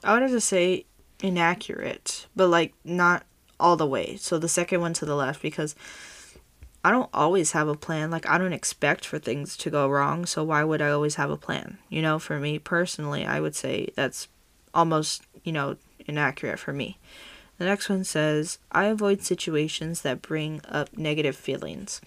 [0.04, 0.86] I would have to say
[1.22, 3.26] inaccurate, but like not
[3.60, 4.18] all the way.
[4.18, 5.76] So the second one to the left because
[6.84, 8.12] I don't always have a plan.
[8.12, 11.32] Like I don't expect for things to go wrong, so why would I always have
[11.32, 11.78] a plan?
[11.90, 14.28] You know, for me personally, I would say that's
[14.74, 16.98] almost, you know, inaccurate for me.
[17.58, 22.02] The next one says, I avoid situations that bring up negative feelings.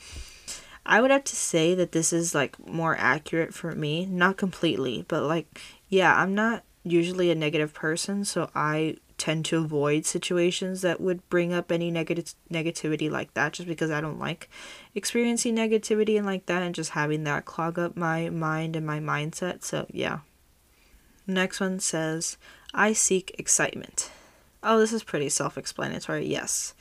[0.85, 5.05] I would have to say that this is like more accurate for me, not completely,
[5.09, 10.83] but like yeah, I'm not usually a negative person, so I tend to avoid situations
[10.83, 14.51] that would bring up any negative negativity like that just because I don't like
[14.95, 19.01] experiencing negativity and like that and just having that clog up my mind and my
[19.01, 19.65] mindset.
[19.65, 20.21] So, yeah.
[21.27, 22.37] Next one says,
[22.75, 24.11] I seek excitement.
[24.63, 26.27] Oh, this is pretty self explanatory.
[26.27, 26.75] Yes.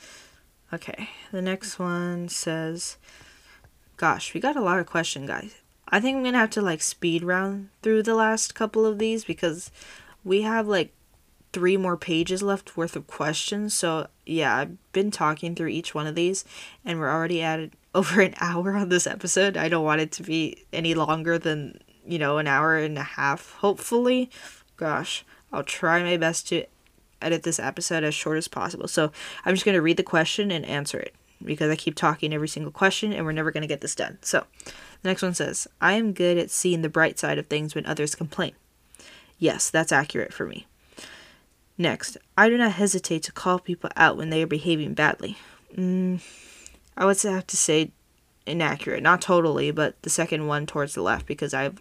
[0.73, 1.09] Okay.
[1.31, 2.97] The next one says,
[3.97, 5.55] Gosh, we got a lot of question, guys.
[5.88, 9.23] I think I'm gonna have to like speed round through the last couple of these
[9.23, 9.71] because
[10.23, 10.91] we have like
[11.56, 13.74] three more pages left worth of questions.
[13.74, 16.43] So yeah, I've been talking through each one of these
[16.84, 19.56] and we're already at over an hour on this episode.
[19.56, 23.03] I don't want it to be any longer than, you know, an hour and a
[23.03, 24.30] half, hopefully.
[24.76, 26.66] Gosh, I'll try my best to
[27.22, 28.89] edit this episode as short as possible.
[28.89, 29.14] So
[29.45, 32.49] I'm just going to read the question and answer it because I keep talking every
[32.49, 34.18] single question and we're never going to get this done.
[34.20, 37.76] So the next one says, I am good at seeing the bright side of things
[37.76, 38.51] when others complain.
[39.39, 40.68] Yes, that's accurate for me.
[41.78, 45.38] Next, I do not hesitate to call people out when they are behaving badly.
[45.76, 46.21] Mm,
[46.95, 47.91] I would have to say
[48.45, 49.03] inaccurate.
[49.03, 51.71] Not totally, but the second one towards the left because I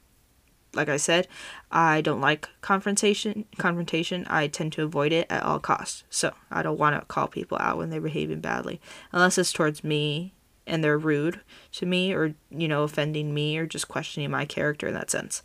[0.74, 1.28] like I said,
[1.70, 3.44] I don't like confrontation.
[3.58, 6.04] Confrontation, I tend to avoid it at all costs.
[6.10, 8.80] So I don't want to call people out when they're behaving badly,
[9.12, 10.34] unless it's towards me
[10.66, 11.40] and they're rude
[11.72, 15.42] to me or, you know, offending me or just questioning my character in that sense.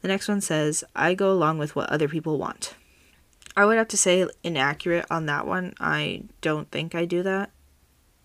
[0.00, 2.74] The next one says, I go along with what other people want.
[3.60, 5.74] I would have to say inaccurate on that one.
[5.78, 7.50] I don't think I do that.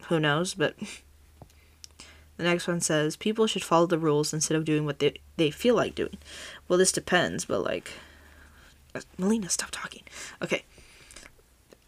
[0.08, 0.54] Who knows?
[0.54, 0.78] But
[2.38, 5.52] the next one says, people should follow the rules instead of doing what they, they
[5.52, 6.18] feel like doing.
[6.70, 7.92] Well, this depends, but like.
[9.18, 10.04] Melina, stop talking.
[10.42, 10.64] Okay.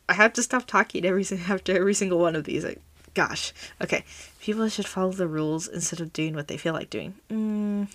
[0.09, 2.65] I have to stop talking every after every single one of these.
[2.65, 2.81] Like,
[3.13, 3.53] gosh.
[3.81, 4.03] Okay.
[4.41, 7.15] People should follow the rules instead of doing what they feel like doing.
[7.29, 7.87] Mm,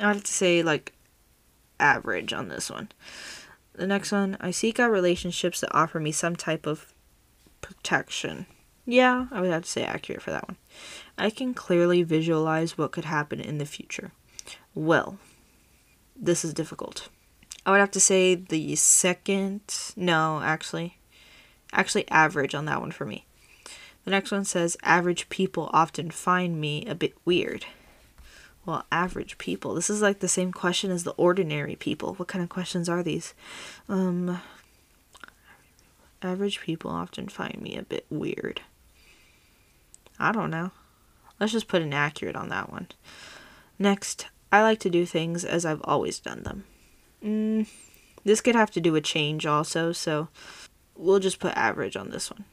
[0.00, 0.94] I would have to say, like,
[1.78, 2.88] average on this one.
[3.74, 6.92] The next one, I seek out relationships that offer me some type of
[7.60, 8.46] protection.
[8.84, 10.56] Yeah, I would have to say accurate for that one.
[11.16, 14.12] I can clearly visualize what could happen in the future.
[14.74, 15.18] Well,
[16.16, 17.08] this is difficult.
[17.64, 19.60] I would have to say the second,
[19.96, 20.98] no, actually,
[21.72, 23.26] actually average on that one for me.
[24.04, 27.66] The next one says, average people often find me a bit weird.
[28.66, 29.74] Well, average people.
[29.74, 32.14] This is like the same question as the ordinary people.
[32.14, 33.34] What kind of questions are these?
[33.88, 34.40] Um,
[36.22, 38.60] average people often find me a bit weird.
[40.18, 40.70] I don't know.
[41.38, 42.88] Let's just put inaccurate on that one.
[43.78, 46.64] Next, I like to do things as I've always done them.
[47.24, 47.66] Mm,
[48.24, 50.28] this could have to do with change also, so
[50.94, 52.44] we'll just put average on this one.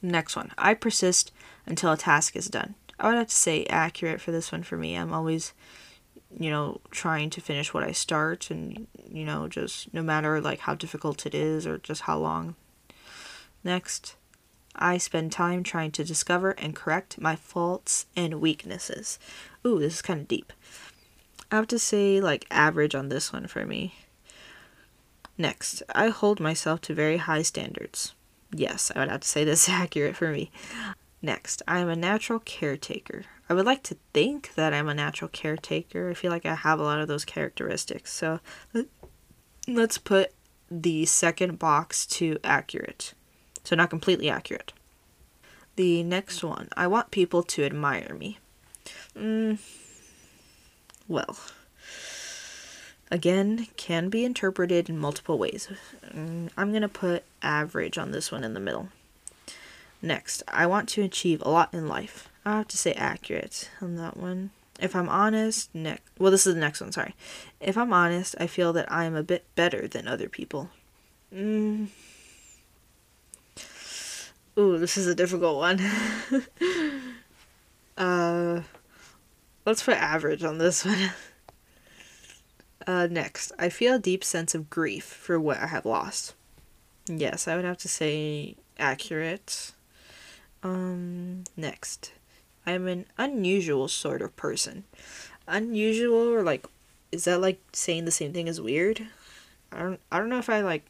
[0.00, 0.52] Next one.
[0.56, 1.32] I persist
[1.66, 2.74] until a task is done.
[3.02, 4.94] I would have to say accurate for this one for me.
[4.94, 5.52] I'm always,
[6.38, 10.60] you know, trying to finish what I start and, you know, just no matter like
[10.60, 12.54] how difficult it is or just how long.
[13.64, 14.14] Next,
[14.76, 19.18] I spend time trying to discover and correct my faults and weaknesses.
[19.66, 20.52] Ooh, this is kind of deep.
[21.50, 23.94] I have to say, like, average on this one for me.
[25.36, 28.14] Next, I hold myself to very high standards.
[28.54, 30.50] Yes, I would have to say this is accurate for me.
[31.24, 33.22] Next, I am a natural caretaker.
[33.48, 36.10] I would like to think that I'm a natural caretaker.
[36.10, 38.12] I feel like I have a lot of those characteristics.
[38.12, 38.40] So
[39.68, 40.32] let's put
[40.70, 43.14] the second box to accurate.
[43.64, 44.72] So, not completely accurate.
[45.76, 48.38] The next one, I want people to admire me.
[49.16, 49.58] Mm,
[51.06, 51.36] well,
[53.10, 55.68] again, can be interpreted in multiple ways.
[56.12, 58.88] Mm, I'm going to put average on this one in the middle.
[60.02, 62.28] Next, I want to achieve a lot in life.
[62.44, 64.50] I have to say accurate on that one.
[64.80, 66.90] If I'm honest, next well, this is the next one.
[66.90, 67.14] Sorry.
[67.60, 70.70] If I'm honest, I feel that I am a bit better than other people.
[71.32, 71.88] Mm,
[74.58, 75.80] Ooh, this is a difficult one.
[77.96, 78.60] uh,
[79.64, 81.10] let's put average on this one.
[82.84, 86.34] Uh, next, I feel a deep sense of grief for what I have lost.
[87.06, 89.70] Yes, I would have to say accurate.
[90.62, 92.12] Um, next,
[92.66, 94.84] I'm an unusual sort of person.
[95.46, 96.66] Unusual or like,
[97.10, 99.06] is that like saying the same thing as weird?
[99.72, 100.00] I don't.
[100.10, 100.84] I don't know if I like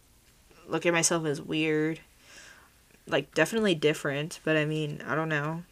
[0.69, 2.01] look at myself as weird
[3.07, 5.65] like definitely different, but I mean, I don't know.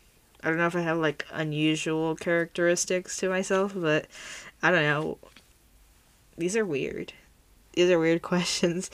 [0.43, 4.07] I don't know if I have like unusual characteristics to myself, but
[4.63, 5.19] I don't know.
[6.37, 7.13] These are weird.
[7.75, 8.91] These are weird questions.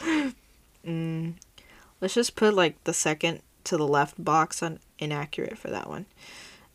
[0.84, 1.34] mm,
[2.00, 6.06] let's just put like the second to the left box on inaccurate for that one.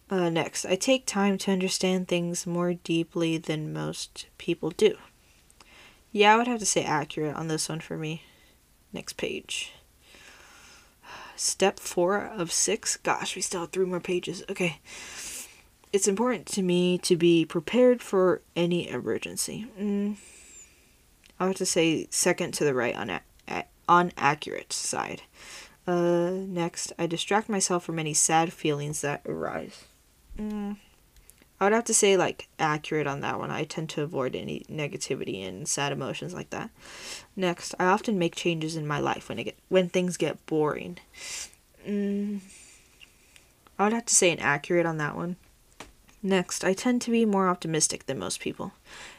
[0.09, 4.97] Uh, next, I take time to understand things more deeply than most people do.
[6.11, 8.23] Yeah, I would have to say accurate on this one for me.
[8.91, 9.71] Next page.
[11.37, 12.97] Step four of six.
[12.97, 14.43] Gosh, we still have three more pages.
[14.49, 14.79] Okay.
[15.93, 19.67] It's important to me to be prepared for any emergency.
[19.79, 20.17] Mm.
[21.39, 25.23] I have to say second to the right on a- on accurate side.
[25.87, 29.85] Uh, next, I distract myself from any sad feelings that arise.
[30.37, 30.77] Mm.
[31.59, 33.51] I would have to say like accurate on that one.
[33.51, 36.71] I tend to avoid any negativity and sad emotions like that.
[37.35, 40.97] Next, I often make changes in my life when it get when things get boring.
[41.87, 42.39] Mm,
[43.77, 45.35] I would have to say inaccurate on that one.
[46.23, 48.73] Next, I tend to be more optimistic than most people.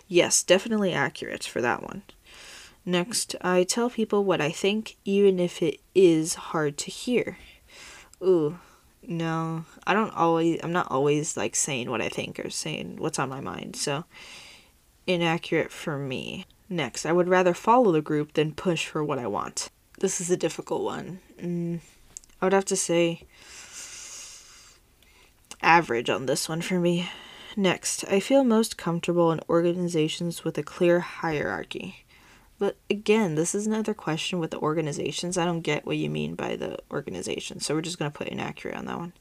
[0.08, 2.02] Yes, definitely accurate for that one.
[2.84, 7.38] Next, I tell people what I think, even if it is hard to hear.
[8.20, 8.58] Ooh,
[9.06, 13.18] no, I don't always, I'm not always like saying what I think or saying what's
[13.18, 14.04] on my mind, so
[15.06, 16.46] inaccurate for me.
[16.68, 19.70] Next, I would rather follow the group than push for what I want.
[20.00, 21.20] This is a difficult one.
[21.40, 21.80] Mm,
[22.40, 23.22] I would have to say
[25.60, 27.08] average on this one for me.
[27.56, 32.04] Next, I feel most comfortable in organizations with a clear hierarchy.
[32.62, 35.36] But again, this is another question with the organizations.
[35.36, 38.28] I don't get what you mean by the organization, so we're just going to put
[38.28, 39.14] inaccurate on that one.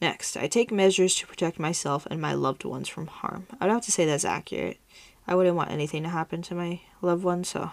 [0.00, 3.48] Next, I take measures to protect myself and my loved ones from harm.
[3.60, 4.78] I'd have to say that's accurate.
[5.26, 7.72] I wouldn't want anything to happen to my loved ones, so.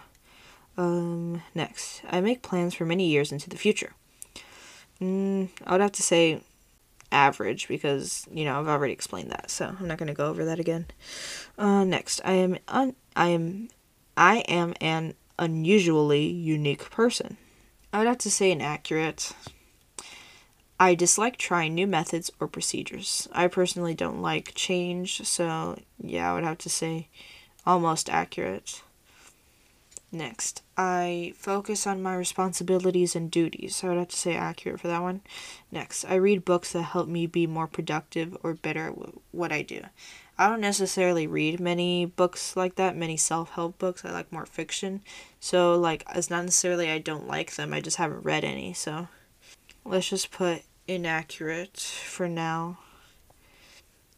[0.77, 3.93] Um, next, I make plans for many years into the future.
[4.99, 6.41] Mm, I would have to say
[7.13, 10.43] average because you know I've already explained that, so I'm not going to go over
[10.43, 10.87] that again.
[11.57, 13.69] Uh, next, I am un- I am
[14.15, 17.37] I am an unusually unique person.
[17.91, 19.33] I would have to say inaccurate.
[20.79, 23.27] I dislike trying new methods or procedures.
[23.31, 27.07] I personally don't like change, so yeah, I would have to say
[27.65, 28.81] almost accurate.
[30.11, 33.83] Next, I focus on my responsibilities and duties.
[33.83, 35.21] I would have to say accurate for that one.
[35.71, 38.95] Next, I read books that help me be more productive or better at
[39.31, 39.81] what I do.
[40.37, 44.03] I don't necessarily read many books like that, many self help books.
[44.03, 45.01] I like more fiction.
[45.39, 48.73] So, like, it's not necessarily I don't like them, I just haven't read any.
[48.73, 49.07] So,
[49.85, 52.79] let's just put inaccurate for now.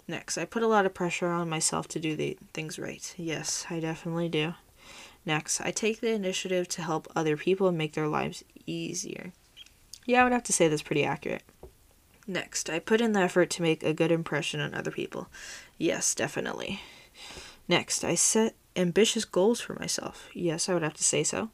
[0.07, 3.13] Next, I put a lot of pressure on myself to do the things right.
[3.17, 4.53] Yes, I definitely do.
[5.25, 9.33] Next, I take the initiative to help other people and make their lives easier.
[10.05, 11.41] Yeah, I would have to say that's pretty accurate.
[12.27, 15.27] Next, I put in the effort to make a good impression on other people.
[15.77, 16.81] Yes, definitely.
[17.67, 20.29] Next, I set ambitious goals for myself.
[20.33, 21.49] Yes, I would have to say so.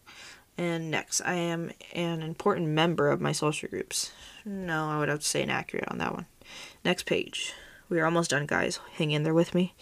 [0.57, 4.11] And next, I am an important member of my social groups.
[4.45, 6.25] No, I would have to say inaccurate on that one.
[6.83, 7.53] Next page.
[7.89, 8.79] We are almost done, guys.
[8.93, 9.75] Hang in there with me.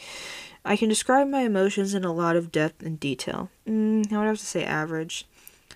[0.65, 3.49] I can describe my emotions in a lot of depth and detail.
[3.67, 5.27] Mm, I would have to say average.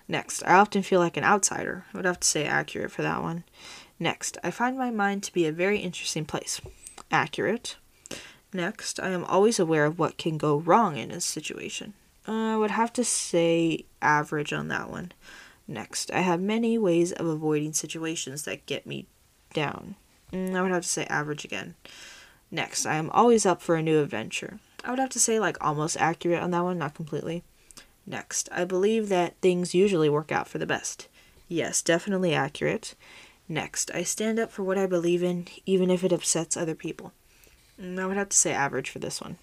[0.06, 1.84] Next, I often feel like an outsider.
[1.92, 3.44] I would have to say accurate for that one.
[4.04, 6.60] Next, I find my mind to be a very interesting place.
[7.10, 7.76] Accurate.
[8.52, 11.94] Next, I am always aware of what can go wrong in a situation.
[12.28, 15.12] Uh, I would have to say average on that one.
[15.66, 19.06] Next, I have many ways of avoiding situations that get me
[19.54, 19.94] down.
[20.30, 21.74] Mm, I would have to say average again.
[22.50, 24.58] Next, I am always up for a new adventure.
[24.84, 27.42] I would have to say like almost accurate on that one, not completely.
[28.04, 31.08] Next, I believe that things usually work out for the best.
[31.48, 32.94] Yes, definitely accurate.
[33.48, 37.12] Next, I stand up for what I believe in, even if it upsets other people.
[37.78, 39.36] I would have to say average for this one.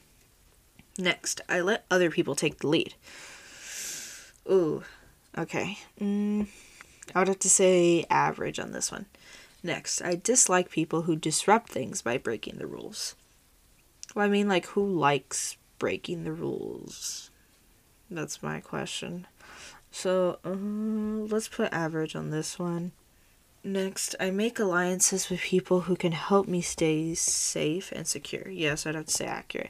[0.97, 2.95] Next, I let other people take the lead.
[4.49, 4.83] Ooh,
[5.37, 5.77] okay.
[5.99, 6.47] Mm,
[7.13, 9.05] I would have to say average on this one.
[9.63, 13.15] Next, I dislike people who disrupt things by breaking the rules.
[14.15, 17.29] Well, I mean, like, who likes breaking the rules?
[18.09, 19.27] That's my question.
[19.91, 20.49] So, uh,
[21.31, 22.91] let's put average on this one.
[23.63, 28.49] Next, I make alliances with people who can help me stay safe and secure.
[28.49, 29.69] Yes, I'd have to say accurate.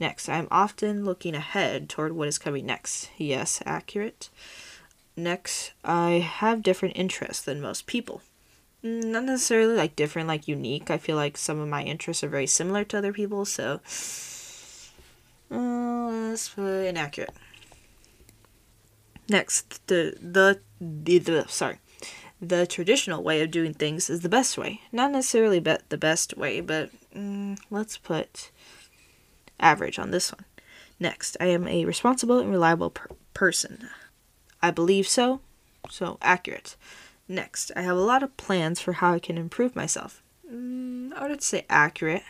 [0.00, 3.10] Next, I'm often looking ahead toward what is coming next.
[3.16, 4.28] Yes, accurate.
[5.16, 8.22] Next, I have different interests than most people.
[8.84, 10.90] Mm, not necessarily like different, like unique.
[10.90, 13.80] I feel like some of my interests are very similar to other people, so
[15.50, 17.34] uh, let's put inaccurate.
[19.28, 21.78] Next, the, the the the sorry,
[22.40, 24.82] the traditional way of doing things is the best way.
[24.92, 28.50] Not necessarily be- the best way, but mm, let's put
[29.58, 30.44] average on this one.
[31.00, 33.88] Next, I am a responsible and reliable per- person.
[34.62, 35.40] I believe so,
[35.88, 36.76] so accurate.
[37.28, 40.22] Next, I have a lot of plans for how I can improve myself.
[40.50, 42.22] Mm, I would say accurate.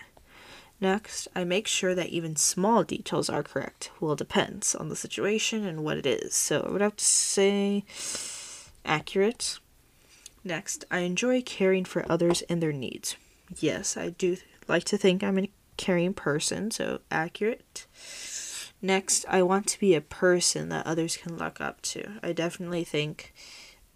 [0.80, 3.90] Next, I make sure that even small details are correct.
[4.00, 6.34] Well, it depends on the situation and what it is.
[6.34, 7.84] So I would have to say
[8.84, 9.58] accurate.
[10.48, 13.16] Next, I enjoy caring for others and their needs.
[13.58, 17.86] Yes, I do like to think I'm a caring person, so accurate.
[18.80, 22.12] Next, I want to be a person that others can look up to.
[22.22, 23.34] I definitely think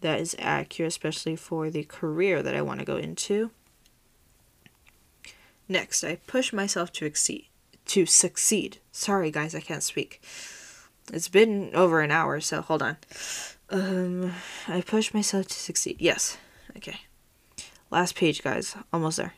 [0.02, 3.50] that is accurate, especially for the career that I want to go into.
[5.70, 7.46] Next, I push myself to exceed
[7.86, 8.76] to succeed.
[8.92, 10.22] Sorry guys, I can't speak.
[11.12, 12.98] It's been over an hour, so hold on.
[13.72, 14.32] Um
[14.68, 15.96] I push myself to succeed.
[15.98, 16.38] Yes.
[16.76, 17.00] Okay.
[17.90, 18.76] Last page, guys.
[18.92, 19.34] Almost there.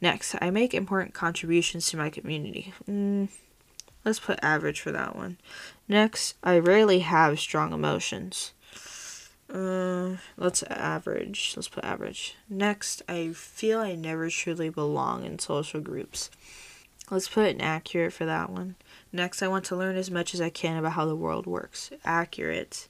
[0.00, 2.74] Next, I make important contributions to my community.
[2.90, 3.28] Mm,
[4.04, 5.38] let's put average for that one.
[5.86, 8.52] Next, I rarely have strong emotions.
[9.52, 11.52] Uh, let's average.
[11.54, 12.36] Let's put average.
[12.48, 16.30] Next, I feel I never truly belong in social groups.
[17.10, 18.76] Let's put inaccurate for that one.
[19.12, 21.90] Next, I want to learn as much as I can about how the world works.
[22.04, 22.88] Accurate.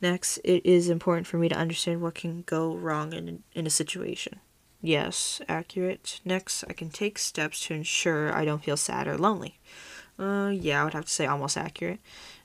[0.00, 3.70] Next, it is important for me to understand what can go wrong in, in a
[3.70, 4.40] situation.
[4.80, 6.20] Yes, accurate.
[6.24, 9.58] Next, I can take steps to ensure I don't feel sad or lonely.
[10.18, 11.98] Uh, yeah, I would have to say almost accurate.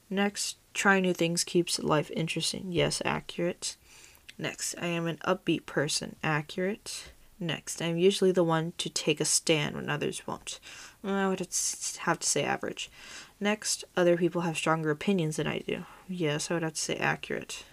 [0.09, 2.71] Next, try new things keeps life interesting.
[2.71, 3.75] Yes, accurate.
[4.37, 6.15] Next, I am an upbeat person.
[6.23, 7.11] Accurate.
[7.39, 10.59] Next, I am usually the one to take a stand when others won't.
[11.03, 12.89] I would have to say average.
[13.43, 15.83] Next, other people have stronger opinions than I do.
[16.07, 17.65] Yes, I would have to say accurate.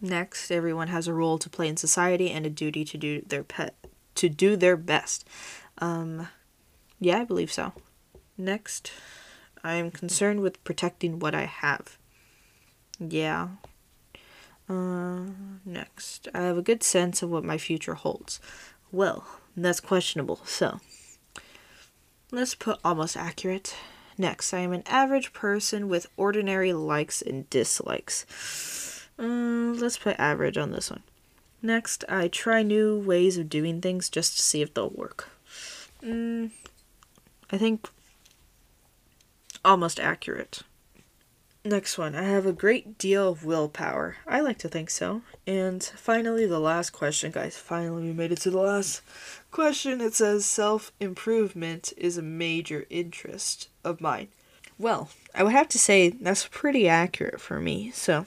[0.00, 3.44] Next, everyone has a role to play in society and a duty to do their
[3.44, 3.76] pet
[4.16, 5.24] to do their best.
[5.78, 6.26] Um,
[6.98, 7.72] yeah, I believe so.
[8.36, 8.90] Next,
[9.62, 11.96] I am concerned with protecting what I have.
[12.98, 13.50] Yeah.
[14.68, 15.20] Uh,
[15.64, 18.40] next, I have a good sense of what my future holds.
[18.90, 19.24] Well,
[19.56, 20.80] that's questionable, so
[22.32, 23.76] let's put almost accurate.
[24.20, 29.06] Next, I am an average person with ordinary likes and dislikes.
[29.16, 31.04] Uh, let's put average on this one.
[31.62, 35.28] Next, I try new ways of doing things just to see if they'll work.
[36.02, 36.50] Mm,
[37.50, 37.88] I think
[39.64, 40.62] almost accurate.
[41.64, 42.14] Next one.
[42.14, 44.16] I have a great deal of willpower.
[44.26, 45.22] I like to think so.
[45.46, 47.56] And finally, the last question, guys.
[47.56, 49.02] Finally, we made it to the last
[49.50, 54.28] question it says self improvement is a major interest of mine.
[54.78, 57.90] Well, I would have to say that's pretty accurate for me.
[57.92, 58.26] So,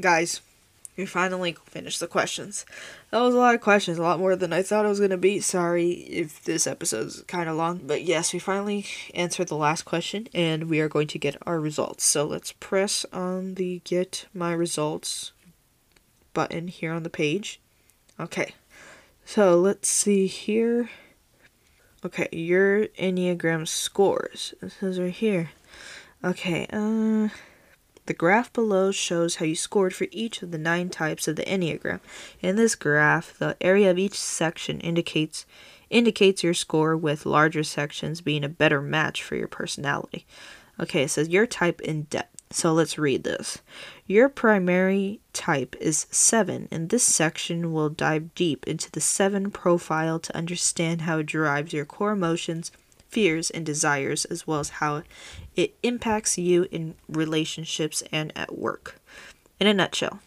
[0.00, 0.42] guys,
[0.98, 2.66] we finally finished the questions.
[3.10, 5.12] That was a lot of questions, a lot more than I thought it was going
[5.12, 5.38] to be.
[5.38, 7.82] Sorry if this episode's kind of long.
[7.86, 8.84] But yes, we finally
[9.14, 12.04] answered the last question and we are going to get our results.
[12.04, 15.30] So let's press on the get my results
[16.34, 17.60] button here on the page.
[18.18, 18.54] Okay.
[19.24, 20.90] So let's see here.
[22.04, 24.52] Okay, your Enneagram scores.
[24.60, 25.50] This is right here.
[26.24, 27.28] Okay, uh
[28.08, 31.44] the graph below shows how you scored for each of the nine types of the
[31.44, 32.00] Enneagram.
[32.40, 35.46] In this graph, the area of each section indicates
[35.90, 40.26] indicates your score with larger sections being a better match for your personality.
[40.80, 42.42] Okay, it says your type in depth.
[42.50, 43.58] So let's read this.
[44.06, 50.18] Your primary type is 7, and this section will dive deep into the 7 profile
[50.18, 52.72] to understand how it drives your core emotions,
[53.08, 55.02] fears, and desires, as well as how
[55.56, 59.00] it impacts you in relationships and at work.
[59.58, 60.20] In a nutshell,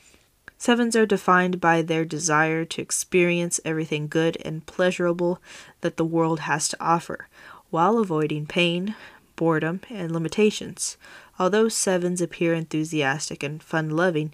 [0.57, 5.41] sevens are defined by their desire to experience everything good and pleasurable
[5.81, 7.27] that the world has to offer,
[7.69, 8.95] while avoiding pain,
[9.35, 10.97] boredom, and limitations.
[11.39, 14.33] Although sevens appear enthusiastic and fun loving,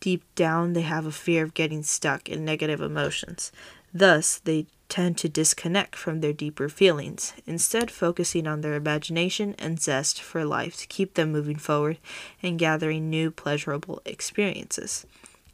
[0.00, 3.52] deep down they have a fear of getting stuck in negative emotions.
[3.92, 9.80] Thus, they tend to disconnect from their deeper feelings, instead, focusing on their imagination and
[9.80, 11.98] zest for life to keep them moving forward
[12.42, 15.06] and gathering new pleasurable experiences.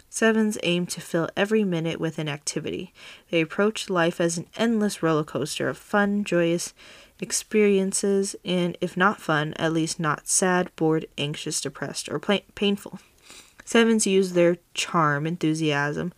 [0.08, 2.94] Sevens aim to fill every minute with an activity.
[3.30, 6.72] They approach life as an endless roller coaster of fun, joyous
[7.20, 12.98] experiences, and if not fun, at least not sad, bored, anxious, depressed, or painful.
[13.66, 16.14] Sevens use their charm, enthusiasm,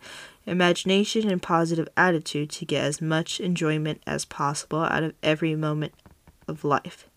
[0.49, 5.93] imagination, and positive attitude to get as much enjoyment as possible out of every moment
[6.47, 7.07] of life.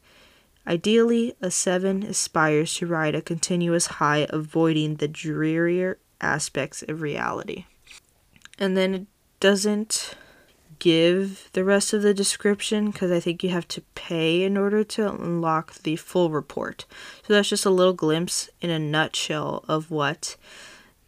[0.66, 7.64] Ideally, a seven aspires to ride a continuous high, avoiding the drearier aspects of reality.
[8.58, 9.06] And then it
[9.40, 10.14] doesn't
[10.78, 14.82] give the rest of the description because I think you have to pay in order
[14.82, 16.84] to unlock the full report.
[17.26, 20.36] So that's just a little glimpse in a nutshell of what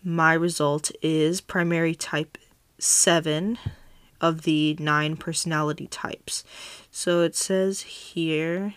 [0.04, 2.38] my result is primary type
[2.78, 3.58] 7
[4.20, 6.44] of the nine personality types.
[6.90, 8.74] So it says here,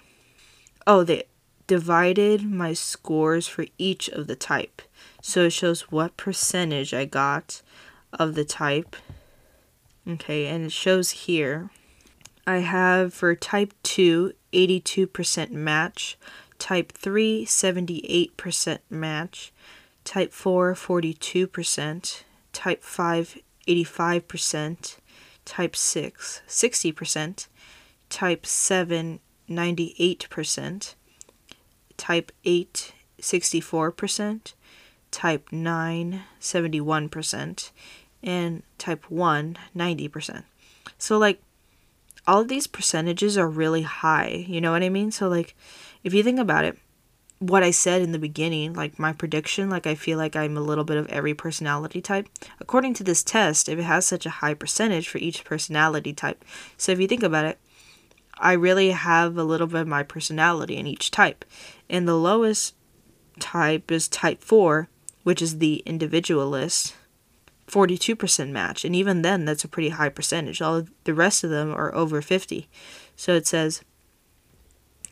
[0.86, 1.24] oh, they
[1.68, 4.82] divided my scores for each of the type.
[5.22, 7.62] So it shows what percentage I got
[8.14, 8.96] of the type.
[10.08, 11.70] Okay, and it shows here
[12.48, 16.18] I have for type 2 82% match,
[16.58, 19.52] type 3 78% match,
[20.08, 22.24] type 4 42%,
[22.54, 24.98] type 5 85%,
[25.44, 27.48] type 6 60%,
[28.10, 29.20] type 7
[29.50, 30.96] 98%,
[31.98, 34.54] type 8 64%,
[35.12, 37.72] type 9 71%,
[38.24, 40.44] and type 1 90%.
[40.98, 41.42] So like
[42.26, 45.12] all of these percentages are really high, you know what I mean?
[45.12, 45.54] So like
[46.02, 46.78] if you think about it,
[47.40, 50.62] what I said in the beginning, like my prediction, like I feel like I'm a
[50.62, 52.28] little bit of every personality type.
[52.60, 56.44] According to this test, if it has such a high percentage for each personality type.
[56.78, 57.60] So if you think about it,
[58.40, 61.46] I really have a little bit of my personality in each type.
[61.90, 62.76] And the lowest
[63.40, 64.90] type is type 4,
[65.24, 66.96] which is the individualist,
[67.68, 68.86] 42% match.
[68.86, 70.62] And even then, that's a pretty high percentage.
[70.62, 72.68] All the rest of them are over 50.
[73.16, 73.82] So it says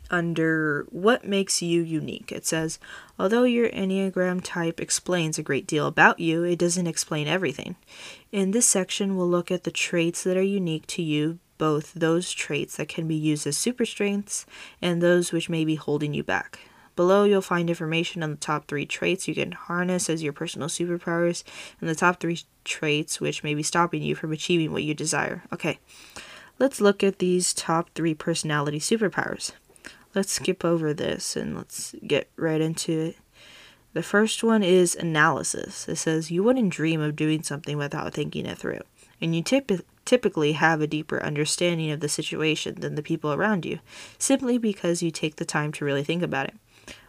[0.10, 2.32] under what makes you unique.
[2.32, 2.80] It says,
[3.18, 7.76] although your Enneagram type explains a great deal about you, it doesn't explain everything.
[8.32, 12.32] In this section, we'll look at the traits that are unique to you, both those
[12.32, 14.46] traits that can be used as super strengths
[14.82, 16.60] and those which may be holding you back.
[16.96, 20.70] Below, you'll find information on the top three traits you can harness as your personal
[20.70, 21.44] superpowers
[21.82, 25.44] and the top three traits which may be stopping you from achieving what you desire.
[25.52, 25.78] Okay,
[26.58, 29.52] let's look at these top three personality superpowers
[30.16, 33.18] let's skip over this and let's get right into it.
[33.94, 35.88] The first one is analysis.
[35.88, 38.82] It says you wouldn't dream of doing something without thinking it through,
[39.22, 43.66] and you tip- typically have a deeper understanding of the situation than the people around
[43.66, 43.80] you,
[44.18, 46.56] simply because you take the time to really think about it.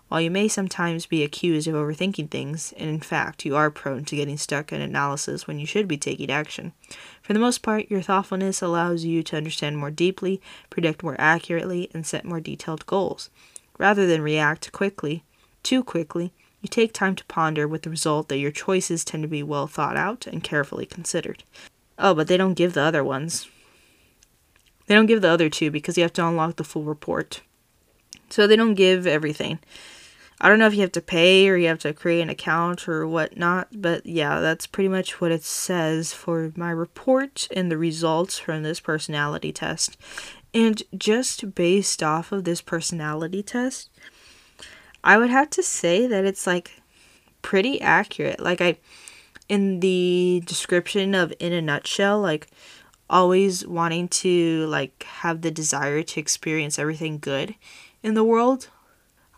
[0.08, 4.04] While you may sometimes be accused of overthinking things, and in fact you are prone
[4.04, 6.72] to getting stuck in analysis when you should be taking action,
[7.22, 11.90] for the most part, your thoughtfulness allows you to understand more deeply, predict more accurately,
[11.92, 13.30] and set more detailed goals.
[13.78, 15.24] Rather than react quickly,
[15.64, 19.28] too quickly, you take time to ponder with the result that your choices tend to
[19.28, 21.42] be well thought out and carefully considered.
[21.98, 23.48] Oh, but they don't give the other ones.
[24.86, 27.42] They don't give the other two because you have to unlock the full report.
[28.30, 29.58] So they don't give everything.
[30.40, 32.88] I don't know if you have to pay or you have to create an account
[32.88, 37.78] or whatnot, but yeah, that's pretty much what it says for my report and the
[37.78, 39.96] results from this personality test.
[40.52, 43.88] And just based off of this personality test,
[45.02, 46.82] I would have to say that it's like
[47.40, 48.40] pretty accurate.
[48.40, 48.76] Like, I,
[49.48, 52.48] in the description of In a Nutshell, like,
[53.08, 57.54] always wanting to like have the desire to experience everything good
[58.02, 58.68] in the world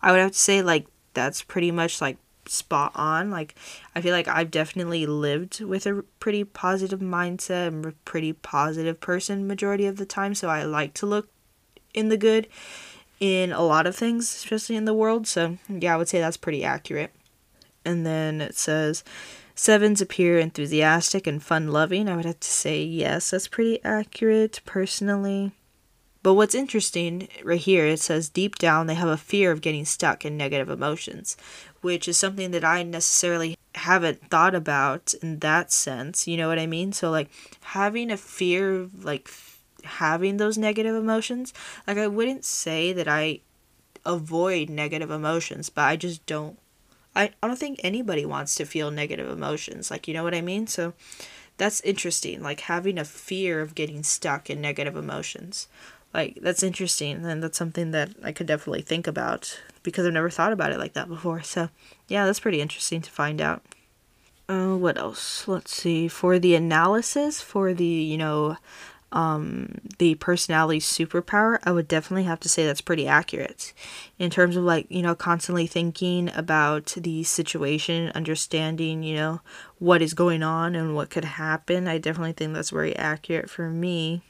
[0.03, 2.16] i would have to say like that's pretty much like
[2.47, 3.55] spot on like
[3.95, 9.01] i feel like i've definitely lived with a pretty positive mindset i'm a pretty positive
[9.01, 11.29] person majority of the time so i like to look
[11.93, 12.49] in the good
[13.20, 16.39] in a lot of things especially in the world so yeah i would say that's
[16.39, 17.12] pretty accurate
[17.85, 19.05] and then it says
[19.59, 22.09] Sevens appear enthusiastic and fun loving.
[22.09, 25.51] I would have to say yes, that's pretty accurate personally.
[26.29, 29.87] But what's interesting right here, it says deep down they have a fear of getting
[29.87, 31.39] stuck in negative emotions,
[31.81, 36.29] which is something that I necessarily haven't thought about in that sense.
[36.29, 36.93] You know what I mean?
[36.93, 37.31] So, like,
[37.63, 39.31] having a fear of, like,
[39.85, 41.55] having those negative emotions,
[41.87, 43.41] like, I wouldn't say that I
[44.05, 46.59] avoid negative emotions, but I just don't
[47.17, 49.91] I, I don't think anybody wants to feel negative emotions.
[49.91, 50.67] Like, you know what I mean?
[50.67, 50.93] So
[51.57, 52.43] that's interesting.
[52.43, 55.69] Like having a fear of getting stuck in negative emotions.
[56.14, 57.24] Like, that's interesting.
[57.24, 60.78] And that's something that I could definitely think about because I've never thought about it
[60.78, 61.43] like that before.
[61.43, 61.68] So,
[62.09, 63.62] yeah, that's pretty interesting to find out.
[64.48, 65.47] Uh, what else?
[65.47, 66.09] Let's see.
[66.09, 68.56] For the analysis, for the, you know,
[69.12, 73.72] um, the personality superpower, I would definitely have to say that's pretty accurate.
[74.18, 79.40] In terms of like, you know, constantly thinking about the situation, understanding, you know,
[79.78, 83.70] what is going on and what could happen, I definitely think that's very accurate for
[83.70, 84.22] me.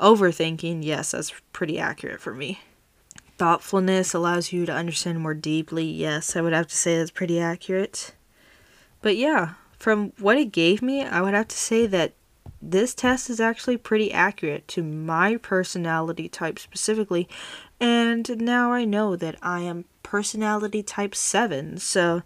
[0.00, 2.60] Overthinking, yes, that's pretty accurate for me.
[3.36, 7.38] Thoughtfulness allows you to understand more deeply, yes, I would have to say that's pretty
[7.38, 8.14] accurate.
[9.02, 12.14] But yeah, from what it gave me, I would have to say that
[12.62, 17.28] this test is actually pretty accurate to my personality type specifically.
[17.78, 21.78] And now I know that I am personality type 7.
[21.78, 22.22] So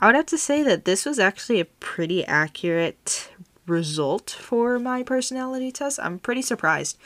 [0.00, 3.30] I would have to say that this was actually a pretty accurate
[3.66, 5.98] result for my personality test.
[6.02, 6.96] I'm pretty surprised.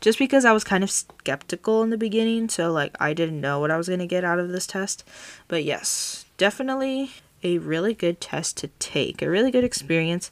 [0.00, 3.58] Just because I was kind of skeptical in the beginning, so like I didn't know
[3.58, 5.02] what I was going to get out of this test.
[5.48, 7.10] But yes, definitely
[7.42, 10.30] a really good test to take, a really good experience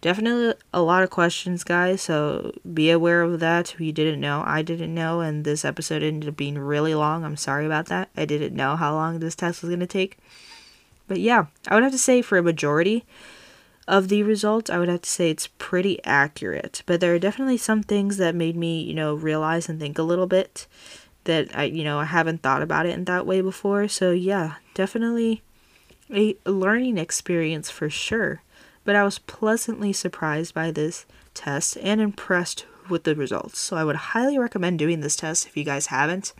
[0.00, 2.02] definitely a lot of questions, guys.
[2.02, 3.74] So be aware of that.
[3.74, 7.24] If you didn't know, I didn't know, and this episode ended up being really long.
[7.24, 8.10] I'm sorry about that.
[8.16, 10.18] I didn't know how long this test was going to take.
[11.06, 13.04] But yeah, I would have to say for a majority
[13.88, 16.84] of the results, I would have to say it's pretty accurate.
[16.86, 20.04] But there are definitely some things that made me, you know, realize and think a
[20.04, 20.68] little bit
[21.24, 23.88] that I, you know, I haven't thought about it in that way before.
[23.88, 25.42] So yeah, definitely
[26.10, 28.42] a learning experience for sure
[28.88, 31.04] but I was pleasantly surprised by this
[31.34, 33.58] test and impressed with the results.
[33.58, 36.32] So I would highly recommend doing this test if you guys haven't.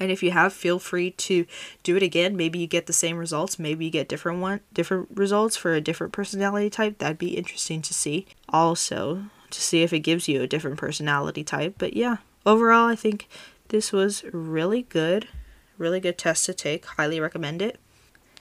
[0.00, 1.46] And if you have, feel free to
[1.82, 2.36] do it again.
[2.36, 3.58] Maybe you get the same results.
[3.58, 6.98] Maybe you get different one, different results for a different personality type.
[6.98, 8.26] That'd be interesting to see.
[8.48, 11.74] Also, to see if it gives you a different personality type.
[11.78, 13.28] But yeah, overall, I think
[13.68, 15.28] this was really good.
[15.76, 16.84] Really good test to take.
[16.84, 17.78] Highly recommend it.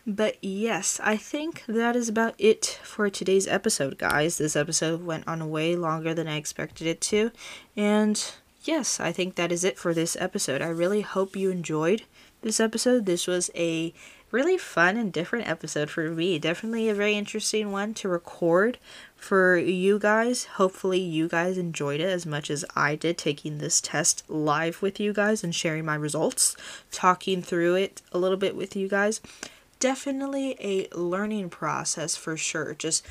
[0.09, 4.37] But yes, I think that is about it for today's episode, guys.
[4.37, 7.31] This episode went on way longer than I expected it to.
[7.75, 8.23] And
[8.67, 10.61] yes, I think that is it for this episode.
[10.61, 12.03] I really hope you enjoyed
[12.41, 13.05] this episode.
[13.05, 13.93] This was a
[14.29, 16.37] really fun and different episode for me.
[16.37, 18.77] Definitely a very interesting one to record
[19.15, 20.45] for you guys.
[20.45, 24.99] Hopefully, you guys enjoyed it as much as I did taking this test live with
[24.99, 26.55] you guys and sharing my results,
[26.91, 29.21] talking through it a little bit with you guys
[29.79, 32.73] definitely a learning process for sure.
[32.73, 33.05] Just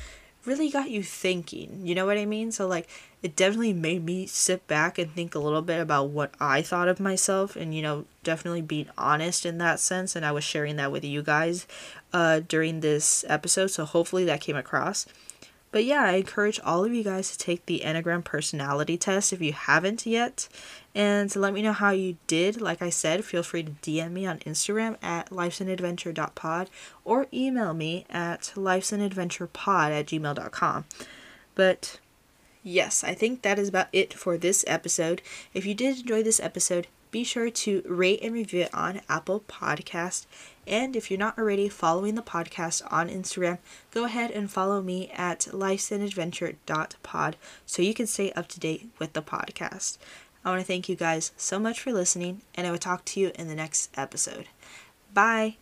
[0.47, 1.81] really got you thinking.
[1.83, 2.51] You know what I mean?
[2.51, 2.87] So like
[3.21, 6.87] it definitely made me sit back and think a little bit about what I thought
[6.87, 10.77] of myself and you know, definitely being honest in that sense and I was sharing
[10.77, 11.67] that with you guys
[12.13, 13.67] uh during this episode.
[13.67, 15.05] So hopefully that came across.
[15.71, 19.41] But yeah, I encourage all of you guys to take the Enneagram personality test if
[19.41, 20.47] you haven't yet.
[20.95, 24.11] And to let me know how you did, like I said, feel free to DM
[24.11, 26.69] me on Instagram at lifesanadventure.pod
[27.03, 30.85] or email me at lifesanadventurepod at gmail.com.
[31.53, 31.99] But
[32.63, 35.21] yes, I think that is about it for this episode.
[35.53, 39.43] If you did enjoy this episode, be sure to rate and review it on Apple
[39.47, 40.25] Podcast.
[40.65, 43.59] And if you're not already following the podcast on Instagram,
[43.91, 47.35] go ahead and follow me at lifesanadventure.pod
[47.65, 49.97] so you can stay up to date with the podcast.
[50.43, 53.19] I want to thank you guys so much for listening, and I will talk to
[53.19, 54.47] you in the next episode.
[55.13, 55.57] Bye.